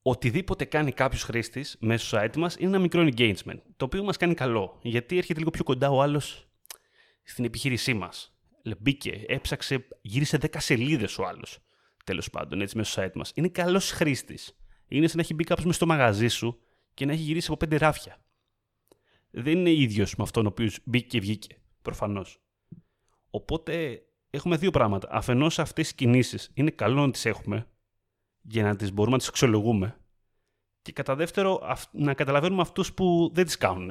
Οτιδήποτε 0.03 0.65
κάνει 0.65 0.93
κάποιος 0.93 1.23
χρήστης 1.23 1.77
μέσω 1.81 2.07
στο 2.07 2.19
site 2.21 2.37
μας 2.37 2.57
είναι 2.57 2.69
ένα 2.69 2.79
μικρό 2.79 3.09
engagement. 3.11 3.61
Το 3.77 3.85
οποίο 3.85 4.05
μας 4.05 4.17
κάνει 4.17 4.35
καλό. 4.35 4.79
Γιατί 4.83 5.17
έρχεται 5.17 5.39
λίγο 5.39 5.51
πιο 5.51 5.65
κοντά 5.65 5.91
ο 5.91 6.03
άλλος 6.03 6.49
στην 7.23 7.45
επιχείρησή 7.45 7.95
μας. 7.95 8.37
Μπήκε, 8.79 9.25
έψαξε, 9.27 9.87
γύρισε 10.03 10.39
10 10.39 10.47
σελίδες 10.59 11.19
ο 11.19 11.27
άλλος. 11.27 11.59
τέλος 12.05 12.31
πάντων, 12.31 12.61
έτσι 12.61 12.77
μέσω 12.77 12.91
στο 12.91 13.03
site 13.03 13.15
μας. 13.15 13.33
Είναι 13.35 13.49
καλός 13.49 13.91
χρήστης. 13.91 14.57
Είναι 14.89 15.07
σαν 15.07 15.17
να 15.17 15.23
έχει 15.23 15.35
μπει 15.35 15.45
κάποιος 15.45 15.67
μέσα 15.67 15.79
στο 15.79 15.87
μαγαζί 15.87 16.29
σου 16.29 16.59
και 16.95 17.07
να 17.07 17.13
έχει 17.13 17.23
γυρίσει 17.23 17.47
από 17.47 17.57
πέντε 17.57 17.77
ράφια. 17.77 18.25
Δεν 19.35 19.59
είναι 19.59 19.71
ίδιος 19.71 20.17
με 20.17 20.23
αυτόν 20.23 20.45
ο 20.45 20.49
οποίος 20.49 20.79
μπήκε 20.85 21.07
και 21.07 21.21
βγήκε, 21.21 21.57
προφανώς. 21.83 22.41
Οπότε 23.31 24.03
έχουμε 24.31 24.57
δύο 24.57 24.71
πράγματα. 24.71 25.09
Αφενός 25.11 25.59
αυτές 25.59 25.89
τι 25.89 25.95
κινήσεις 25.95 26.51
είναι 26.55 26.71
καλό 26.71 27.07
να 27.07 27.11
τις 27.11 27.25
έχουμε 27.27 27.67
για 28.41 28.63
να 28.63 28.77
τις 28.77 28.93
μπορούμε 28.93 29.13
να 29.13 29.19
τις 29.19 29.29
αξιολογούμε. 29.29 29.97
Και 30.83 30.93
κατά 30.93 31.15
δεύτερο, 31.15 31.61
να 31.93 32.15
καταλαβαίνουμε 32.15 32.63
αυτούς 32.63 32.93
που 32.93 33.31
δεν 33.35 33.45
τις 33.45 33.57
κάνουν. 33.57 33.91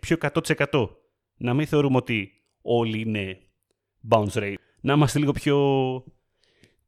Πιο 0.00 0.16
100%. 0.16 0.88
Να 1.36 1.54
μην 1.54 1.66
θεωρούμε 1.66 1.96
ότι 1.96 2.32
όλοι 2.62 3.00
είναι 3.00 3.38
bounce 4.10 4.32
rate. 4.32 4.54
Να 4.80 4.92
είμαστε 4.92 5.18
λίγο 5.18 5.32
πιο 5.32 5.56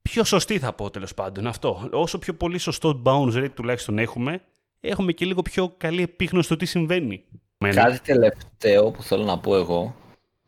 πιο 0.02 0.24
σωστή 0.24 0.58
θα 0.58 0.72
πω 0.72 0.90
τέλος 0.90 1.14
πάντων 1.14 1.46
αυτό. 1.46 1.88
Όσο 1.92 2.18
πιο 2.18 2.35
πολύ 2.35 2.58
σωστό 2.58 3.02
bounce 3.04 3.35
rate 3.35 3.50
τουλάχιστον 3.54 3.98
έχουμε, 3.98 4.42
έχουμε 4.80 5.12
και 5.12 5.24
λίγο 5.24 5.42
πιο 5.42 5.74
καλή 5.76 6.02
επίγνωση 6.02 6.46
στο 6.46 6.56
τι 6.56 6.66
συμβαίνει. 6.66 7.24
Κάτι 7.70 8.01
τελευταίο 8.01 8.90
που 8.90 9.03
θέλω 9.03 9.25
να 9.25 9.38
πω 9.38 9.57
εγώ. 9.57 9.94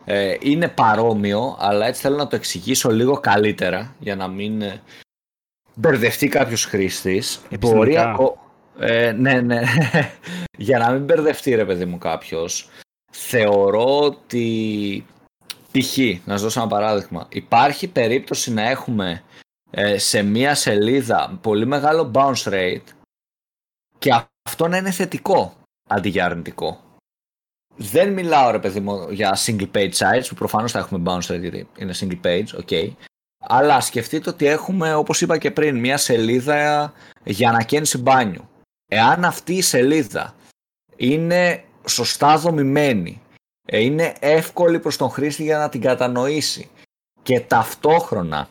Ε, 0.05 0.37
είναι 0.41 0.69
παρόμοιο, 0.69 1.57
αλλά 1.59 1.87
έτσι 1.87 2.01
θέλω 2.01 2.17
να 2.17 2.27
το 2.27 2.37
εξηγήσω 2.37 2.91
λίγο 2.91 3.21
καλύτερα 3.21 3.95
για 3.99 4.17
να 4.17 4.29
μην 4.29 4.63
ε, 4.63 4.81
μπερδευτεί 5.75 6.29
κάποιος 6.29 6.65
χρήστης. 6.65 7.41
Μπορεί. 7.61 7.97
Ε, 8.79 9.13
ναι, 9.13 9.41
ναι. 9.41 9.63
για 10.59 10.79
να 10.79 10.91
μην 10.91 11.05
μπερδευτεί 11.05 11.55
ρε 11.55 11.65
παιδί 11.65 11.85
μου 11.85 11.99
κάποιος. 11.99 12.69
Θεωρώ 13.13 13.99
ότι 14.01 15.07
π.χ. 15.71 15.99
να 15.99 16.33
σας 16.33 16.43
δώσω 16.43 16.61
ένα 16.61 16.69
παράδειγμα. 16.69 17.27
Υπάρχει 17.29 17.89
περίπτωση 17.89 18.53
να 18.53 18.63
έχουμε 18.63 19.23
ε, 19.71 19.99
σε 19.99 20.23
μία 20.23 20.55
σελίδα 20.55 21.39
πολύ 21.41 21.67
μεγάλο 21.67 22.11
bounce 22.15 22.43
rate 22.45 22.93
και 23.99 24.25
αυτό 24.49 24.69
να 24.69 24.77
είναι 24.77 24.91
θετικό 24.91 25.55
αντί 25.89 26.09
για 26.09 26.25
αρνητικό. 26.25 26.81
Δεν 27.77 28.13
μιλάω 28.13 28.51
ρε 28.51 28.59
παιδί 28.59 28.81
μου 28.81 29.11
για 29.11 29.37
single 29.47 29.71
page 29.75 29.93
sites 29.93 30.27
που 30.29 30.35
προφανώς 30.35 30.73
θα 30.73 30.79
έχουμε 30.79 31.03
bounce 31.07 31.35
rate 31.35 31.41
γιατί 31.41 31.69
είναι 31.79 31.95
single 32.01 32.27
page, 32.27 32.65
ok. 32.65 32.91
Αλλά 33.39 33.81
σκεφτείτε 33.81 34.31
ότι 34.31 34.47
έχουμε 34.47 34.95
όπως 34.95 35.21
είπα 35.21 35.39
και 35.39 35.51
πριν 35.51 35.79
μία 35.79 35.97
σελίδα 35.97 36.93
για 37.25 37.49
ανακαίνιση 37.49 37.99
μπάνιου. 37.99 38.49
Εάν 38.91 39.25
αυτή 39.25 39.55
η 39.55 39.63
σελίδα 39.63 40.35
είναι 40.97 41.65
σωστά 41.89 42.39
δομημένη, 42.39 43.23
ε, 43.67 43.81
είναι 43.81 44.15
εύκολη 44.21 44.79
προς 44.79 44.97
τον 44.97 45.11
χρήστη 45.11 45.43
για 45.43 45.59
να 45.59 45.69
την 45.69 45.81
κατανοήσει 45.81 46.71
και 47.23 47.41
ταυτόχρονα 47.41 48.49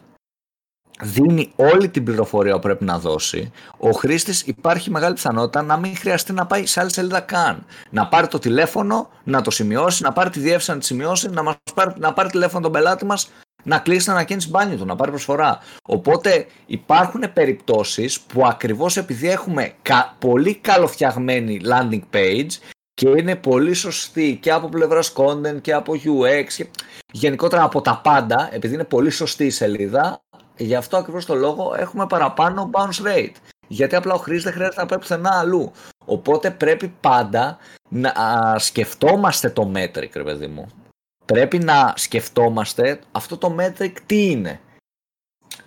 δίνει 1.01 1.51
όλη 1.55 1.89
την 1.89 2.03
πληροφορία 2.03 2.53
που 2.53 2.59
πρέπει 2.59 2.83
να 2.83 2.99
δώσει, 2.99 3.51
ο 3.77 3.91
χρήστης 3.91 4.41
υπάρχει 4.41 4.91
μεγάλη 4.91 5.13
πιθανότητα 5.13 5.61
να 5.61 5.77
μην 5.77 5.97
χρειαστεί 5.97 6.33
να 6.33 6.45
πάει 6.45 6.65
σε 6.65 6.79
άλλη 6.79 6.93
σελίδα 6.93 7.19
καν. 7.19 7.65
Να 7.89 8.07
πάρει 8.07 8.27
το 8.27 8.39
τηλέφωνο, 8.39 9.09
να 9.23 9.41
το 9.41 9.51
σημειώσει, 9.51 10.03
να 10.03 10.11
πάρει 10.11 10.29
τη 10.29 10.39
διεύθυνση 10.39 10.71
να 10.71 10.77
τη 10.77 10.85
σημειώσει, 10.85 11.29
να, 11.29 11.43
μας 11.43 11.55
πάρει, 11.73 11.93
να 11.97 12.13
πάρει 12.13 12.29
τηλέφωνο 12.29 12.63
τον 12.63 12.71
πελάτη 12.71 13.05
μας, 13.05 13.29
να 13.63 13.79
κλείσει 13.79 14.07
να 14.09 14.13
ανακαίνιση 14.15 14.49
μπάνιο 14.49 14.77
του, 14.77 14.85
να 14.85 14.95
πάρει 14.95 15.11
προσφορά. 15.11 15.59
Οπότε 15.83 16.45
υπάρχουν 16.65 17.33
περιπτώσεις 17.33 18.19
που 18.19 18.45
ακριβώς 18.45 18.97
επειδή 18.97 19.29
έχουμε 19.29 19.73
κα, 19.81 20.15
πολύ 20.19 20.55
καλοφτιαγμένη 20.55 21.61
landing 21.65 22.15
page 22.15 22.49
και 22.93 23.09
είναι 23.09 23.35
πολύ 23.35 23.73
σωστή 23.73 24.37
και 24.41 24.51
από 24.51 24.69
πλευράς 24.69 25.13
content 25.15 25.61
και 25.61 25.73
από 25.73 25.93
UX 25.93 26.45
και 26.55 26.67
γενικότερα 27.11 27.63
από 27.63 27.81
τα 27.81 28.01
πάντα, 28.03 28.49
επειδή 28.51 28.73
είναι 28.73 28.83
πολύ 28.83 29.09
σωστή 29.09 29.45
η 29.45 29.49
σελίδα, 29.49 30.21
Γι' 30.57 30.75
αυτό 30.75 30.97
ακριβώς 30.97 31.25
το 31.25 31.35
λόγο 31.35 31.75
έχουμε 31.77 32.07
παραπάνω 32.07 32.69
bounce 32.73 33.05
rate. 33.07 33.35
Γιατί 33.67 33.95
απλά 33.95 34.13
ο 34.13 34.17
χρήστη 34.17 34.43
δεν 34.43 34.53
χρειάζεται 34.53 34.81
να 34.81 34.87
πάει 34.87 34.99
πουθενά 34.99 35.39
αλλού. 35.39 35.71
Οπότε 36.05 36.51
πρέπει 36.51 36.87
πάντα 36.87 37.57
να 37.89 38.13
σκεφτόμαστε 38.57 39.49
το 39.49 39.71
metric, 39.75 40.09
ρε 40.13 40.23
παιδί 40.23 40.47
μου. 40.47 40.67
Πρέπει 41.25 41.59
να 41.59 41.93
σκεφτόμαστε 41.95 42.99
αυτό 43.11 43.37
το 43.37 43.55
metric 43.59 43.93
τι 44.05 44.29
είναι. 44.29 44.59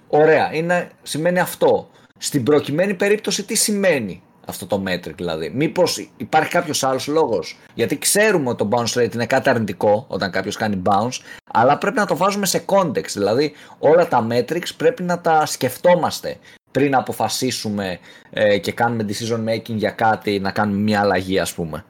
Ωραία, 0.08 0.54
είναι, 0.54 0.90
σημαίνει 1.02 1.38
αυτό. 1.38 1.90
Στην 2.18 2.42
προκειμένη 2.42 2.94
περίπτωση 2.94 3.44
τι 3.44 3.54
σημαίνει; 3.54 4.22
Αυτό 4.46 4.66
το 4.66 4.82
metric 4.86 5.14
δηλαδή. 5.16 5.50
Μήπως 5.50 6.10
υπάρχει 6.16 6.50
κάποιος 6.50 6.82
άλλος 6.82 7.06
λόγος; 7.06 7.56
Γιατί 7.74 7.98
ξέρουμε 7.98 8.48
ότι 8.48 8.68
το 8.68 8.68
bounce 8.72 8.98
rate 8.98 9.14
είναι 9.14 9.26
κάτι 9.26 9.48
αρνητικό 9.48 10.04
όταν 10.08 10.30
κάποιος 10.30 10.56
κάνει 10.56 10.82
bounce, 10.84 11.18
αλλά 11.44 11.78
πρέπει 11.78 11.96
να 11.96 12.06
το 12.06 12.16
βάζουμε 12.16 12.46
σε 12.46 12.64
context. 12.66 13.10
Δηλαδή 13.12 13.52
όλα 13.78 14.08
τα 14.08 14.26
metrics 14.30 14.74
πρέπει 14.76 15.02
να 15.02 15.20
τα 15.20 15.46
σκεφτόμαστε 15.46 16.38
πριν 16.70 16.94
αποφασίσουμε 16.94 17.98
ε, 18.30 18.58
και 18.58 18.72
κάνουμε 18.72 19.06
decision 19.08 19.44
making 19.48 19.74
για 19.74 19.90
κάτι, 19.90 20.40
να 20.40 20.52
κάνουμε 20.52 20.78
μια 20.78 21.00
αλλαγή 21.00 21.38
ας 21.38 21.54
πούμε. 21.54 21.84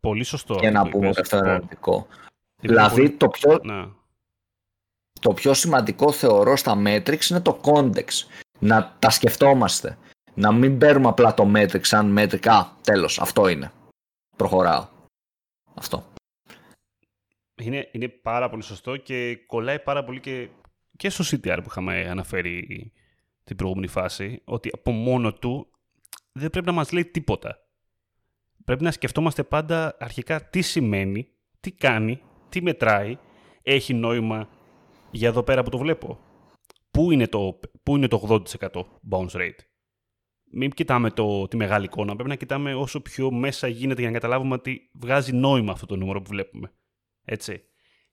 Πολύ 0.00 0.24
σωστό. 0.24 0.54
Και 0.54 0.70
να 0.70 0.88
πούμε 0.88 1.08
ότι 1.08 1.20
αυτό 1.20 1.36
είναι 1.36 1.50
αρνητικό. 1.50 2.06
Δηλαδή 2.60 3.10
το 3.10 3.28
πιο, 3.28 3.60
ναι. 3.62 3.84
το 5.20 5.32
πιο 5.32 5.54
σημαντικό 5.54 6.12
θεωρώ 6.12 6.56
στα 6.56 6.82
metrics 6.86 7.30
είναι 7.30 7.40
το 7.40 7.60
context. 7.62 8.26
Να 8.58 8.96
τα 8.98 9.10
σκεφτόμαστε. 9.10 9.98
Να 10.34 10.52
μην 10.52 10.78
παίρνουμε 10.78 11.08
απλά 11.08 11.34
το 11.34 11.52
metric 11.54 11.84
σαν 11.84 12.18
metric. 12.18 12.48
Α, 12.48 12.66
τέλος, 12.82 13.20
αυτό 13.20 13.48
είναι. 13.48 13.72
Προχωράω. 14.36 14.88
Αυτό. 15.74 16.04
Είναι, 17.62 17.88
είναι 17.92 18.08
πάρα 18.08 18.48
πολύ 18.50 18.62
σωστό 18.62 18.96
και 18.96 19.36
κολλάει 19.46 19.80
πάρα 19.80 20.04
πολύ 20.04 20.20
και, 20.20 20.48
και 20.96 21.10
στο 21.10 21.24
CTR 21.30 21.58
που 21.62 21.68
είχαμε 21.68 22.08
αναφέρει 22.08 22.92
την 23.44 23.56
προηγούμενη 23.56 23.86
φάση, 23.86 24.42
ότι 24.44 24.70
από 24.72 24.90
μόνο 24.90 25.32
του 25.32 25.70
δεν 26.32 26.50
πρέπει 26.50 26.66
να 26.66 26.72
μας 26.72 26.92
λέει 26.92 27.04
τίποτα. 27.04 27.58
Πρέπει 28.64 28.82
να 28.82 28.90
σκεφτόμαστε 28.90 29.42
πάντα 29.42 29.96
αρχικά 29.98 30.48
τι 30.48 30.60
σημαίνει, 30.62 31.28
τι 31.60 31.72
κάνει, 31.72 32.22
τι 32.48 32.62
μετράει, 32.62 33.18
έχει 33.62 33.94
νόημα 33.94 34.48
για 35.10 35.28
εδώ 35.28 35.42
πέρα 35.42 35.62
που 35.62 35.70
το 35.70 35.78
βλέπω. 35.78 36.18
Πού 36.90 37.10
είναι 37.10 37.26
το, 37.26 37.60
πού 37.82 37.96
είναι 37.96 38.08
το 38.08 38.42
80% 38.70 38.84
bounce 39.10 39.30
rate; 39.30 39.60
Μην 40.50 40.70
κοιτάμε 40.70 41.10
το, 41.10 41.48
τη 41.48 41.56
μεγάλη 41.56 41.84
εικόνα. 41.84 42.14
Πρέπει 42.14 42.28
να 42.28 42.34
κοιτάμε 42.34 42.74
όσο 42.74 43.00
πιο 43.00 43.30
μέσα 43.30 43.68
γίνεται 43.68 44.00
για 44.00 44.10
να 44.10 44.18
καταλάβουμε 44.18 44.54
ότι 44.54 44.90
βγάζει 44.92 45.32
νόημα 45.32 45.72
αυτό 45.72 45.86
το 45.86 45.96
νούμερο 45.96 46.22
που 46.22 46.30
βλέπουμε. 46.30 46.72
Έτσι. 47.24 47.62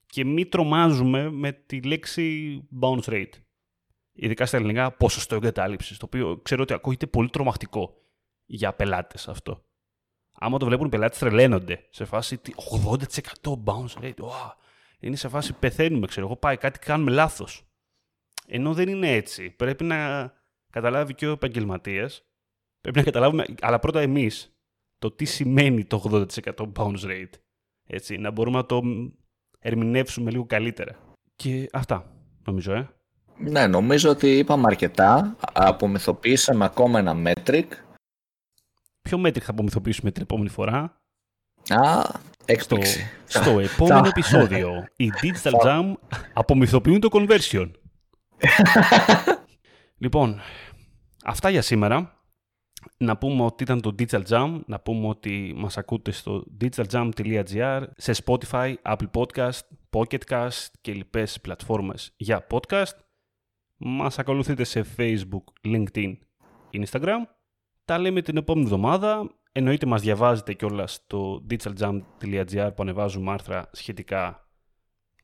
Και 0.06 0.24
μην 0.24 0.50
τρομάζουμε 0.50 1.30
με 1.30 1.52
τη 1.52 1.82
λέξη 1.82 2.58
bounce 2.80 3.04
rate. 3.04 3.32
Ειδικά 4.12 4.46
στα 4.46 4.56
ελληνικά, 4.56 4.92
ποσοστό 4.92 5.34
εγκατάλειψης. 5.34 5.98
Το 5.98 6.06
οποίο 6.06 6.40
ξέρω 6.42 6.62
ότι 6.62 6.72
ακούγεται 6.72 7.06
πολύ 7.06 7.28
τρομακτικό 7.28 8.02
για 8.46 8.74
πελάτες 8.74 9.28
αυτό. 9.28 9.64
Άμα 10.32 10.58
το 10.58 10.66
βλέπουν 10.66 10.86
οι 10.86 10.88
πελάτες, 10.88 11.18
τρελαίνονται. 11.18 11.86
Σε 11.90 12.04
φάση 12.04 12.40
80% 13.42 13.52
bounce 13.64 14.02
rate. 14.02 14.14
Wow. 14.14 14.52
Είναι 15.00 15.16
σε 15.16 15.28
φάση 15.28 15.52
πεθαίνουμε, 15.52 16.06
ξέρω 16.06 16.26
εγώ. 16.26 16.36
Πάει 16.36 16.56
κάτι, 16.56 16.78
κάνουμε 16.78 17.10
λάθος. 17.10 17.62
Ενώ 18.46 18.74
δεν 18.74 18.88
είναι 18.88 19.12
έτσι. 19.12 19.50
Πρέπει 19.50 19.84
να 19.84 20.32
καταλάβει 20.70 21.14
και 21.14 21.26
ο 21.26 21.32
επαγγελματίας 21.32 22.27
Πρέπει 22.80 22.98
να 22.98 23.04
καταλάβουμε, 23.04 23.44
αλλά 23.60 23.78
πρώτα 23.78 24.00
εμείς, 24.00 24.52
το 24.98 25.10
τι 25.10 25.24
σημαίνει 25.24 25.84
το 25.84 26.26
80% 26.36 26.72
bounce 26.76 27.04
rate. 27.04 27.32
Έτσι, 27.86 28.16
να 28.16 28.30
μπορούμε 28.30 28.56
να 28.56 28.66
το 28.66 28.82
ερμηνεύσουμε 29.58 30.30
λίγο 30.30 30.46
καλύτερα. 30.46 30.98
Και 31.36 31.68
αυτά, 31.72 32.12
νομίζω, 32.44 32.72
ε. 32.72 32.88
Ναι, 33.38 33.66
νομίζω 33.66 34.10
ότι 34.10 34.38
είπαμε 34.38 34.64
αρκετά. 34.66 35.36
Απομυθοποιήσαμε 35.52 36.64
ακόμα 36.64 36.98
ένα 36.98 37.14
metric. 37.24 37.66
Ποιο 39.00 39.20
metric 39.20 39.40
θα 39.40 39.50
απομυθοποιήσουμε 39.50 40.10
την 40.10 40.22
επόμενη 40.22 40.48
φορά; 40.48 41.00
Α, 41.68 42.02
έκπληξη. 42.44 43.10
Στο, 43.26 43.40
στο 43.42 43.58
επόμενο 43.58 44.06
επεισόδιο, 44.06 44.86
οι 44.96 45.10
Digital 45.22 45.52
Jam 45.66 45.92
απομυθοποιούν 46.32 47.00
το 47.00 47.08
conversion. 47.12 47.70
λοιπόν, 50.04 50.40
αυτά 51.24 51.50
για 51.50 51.62
σήμερα 51.62 52.17
να 52.96 53.16
πούμε 53.16 53.44
ότι 53.44 53.62
ήταν 53.62 53.80
το 53.80 53.94
Digital 53.98 54.22
Jam, 54.28 54.60
να 54.66 54.80
πούμε 54.80 55.08
ότι 55.08 55.54
μας 55.56 55.78
ακούτε 55.78 56.10
στο 56.10 56.44
digitaljam.gr, 56.60 57.82
σε 57.96 58.12
Spotify, 58.24 58.74
Apple 58.82 59.10
Podcast, 59.12 59.60
Pocketcast 59.90 60.66
και 60.80 60.92
λοιπές 60.92 61.40
πλατφόρμες 61.40 62.12
για 62.16 62.46
podcast. 62.50 62.96
Μας 63.76 64.18
ακολουθείτε 64.18 64.64
σε 64.64 64.86
Facebook, 64.96 65.44
LinkedIn, 65.64 66.12
Instagram. 66.72 67.22
Τα 67.84 67.98
λέμε 67.98 68.22
την 68.22 68.36
επόμενη 68.36 68.64
εβδομάδα. 68.64 69.30
Εννοείται 69.52 69.86
μας 69.86 70.02
διαβάζετε 70.02 70.52
κιόλας 70.52 70.92
στο 70.92 71.46
digitaljam.gr 71.50 72.70
που 72.74 72.82
ανεβάζουμε 72.82 73.30
άρθρα 73.30 73.70
σχετικά 73.72 74.48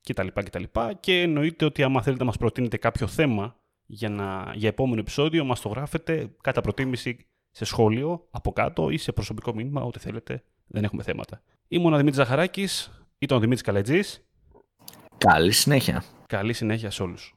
κτλ. 0.03 0.27
κτλ. 0.35 0.63
Και 1.01 1.21
εννοείται 1.21 1.65
ότι 1.65 1.83
άμα 1.83 2.03
θέλετε 2.03 2.21
να 2.21 2.29
μας 2.29 2.37
προτείνετε 2.37 2.77
κάποιο 2.77 3.07
θέμα 3.07 3.57
για, 3.87 4.09
να, 4.09 4.53
για 4.55 4.69
επόμενο 4.69 5.01
επεισόδιο, 5.01 5.45
μας 5.45 5.61
το 5.61 5.69
γράφετε 5.69 6.35
κατά 6.41 6.61
προτίμηση 6.61 7.27
σε 7.57 7.65
σχόλιο 7.65 8.27
από 8.31 8.53
κάτω 8.53 8.91
ή 8.91 8.97
σε 8.97 9.13
προσωπικό 9.13 9.55
μήνυμα, 9.55 9.83
ό,τι 9.83 9.99
θέλετε. 9.99 10.43
Δεν 10.67 10.85
έχουμε 10.85 11.03
θέματα. 11.03 11.43
Ήμουν 11.69 11.93
ο 11.93 11.97
Δημήτρης 11.97 12.23
Ζαχαράκης, 12.25 13.05
ήταν 13.19 13.37
ο 13.37 13.41
Δημήτρης 13.41 13.65
Καλετζής. 13.65 14.25
Καλή 15.19 15.53
συνέχεια. 15.53 16.05
Καλή 16.27 16.53
συνέχεια 16.53 16.91
σε 16.91 17.03
όλους. 17.03 17.35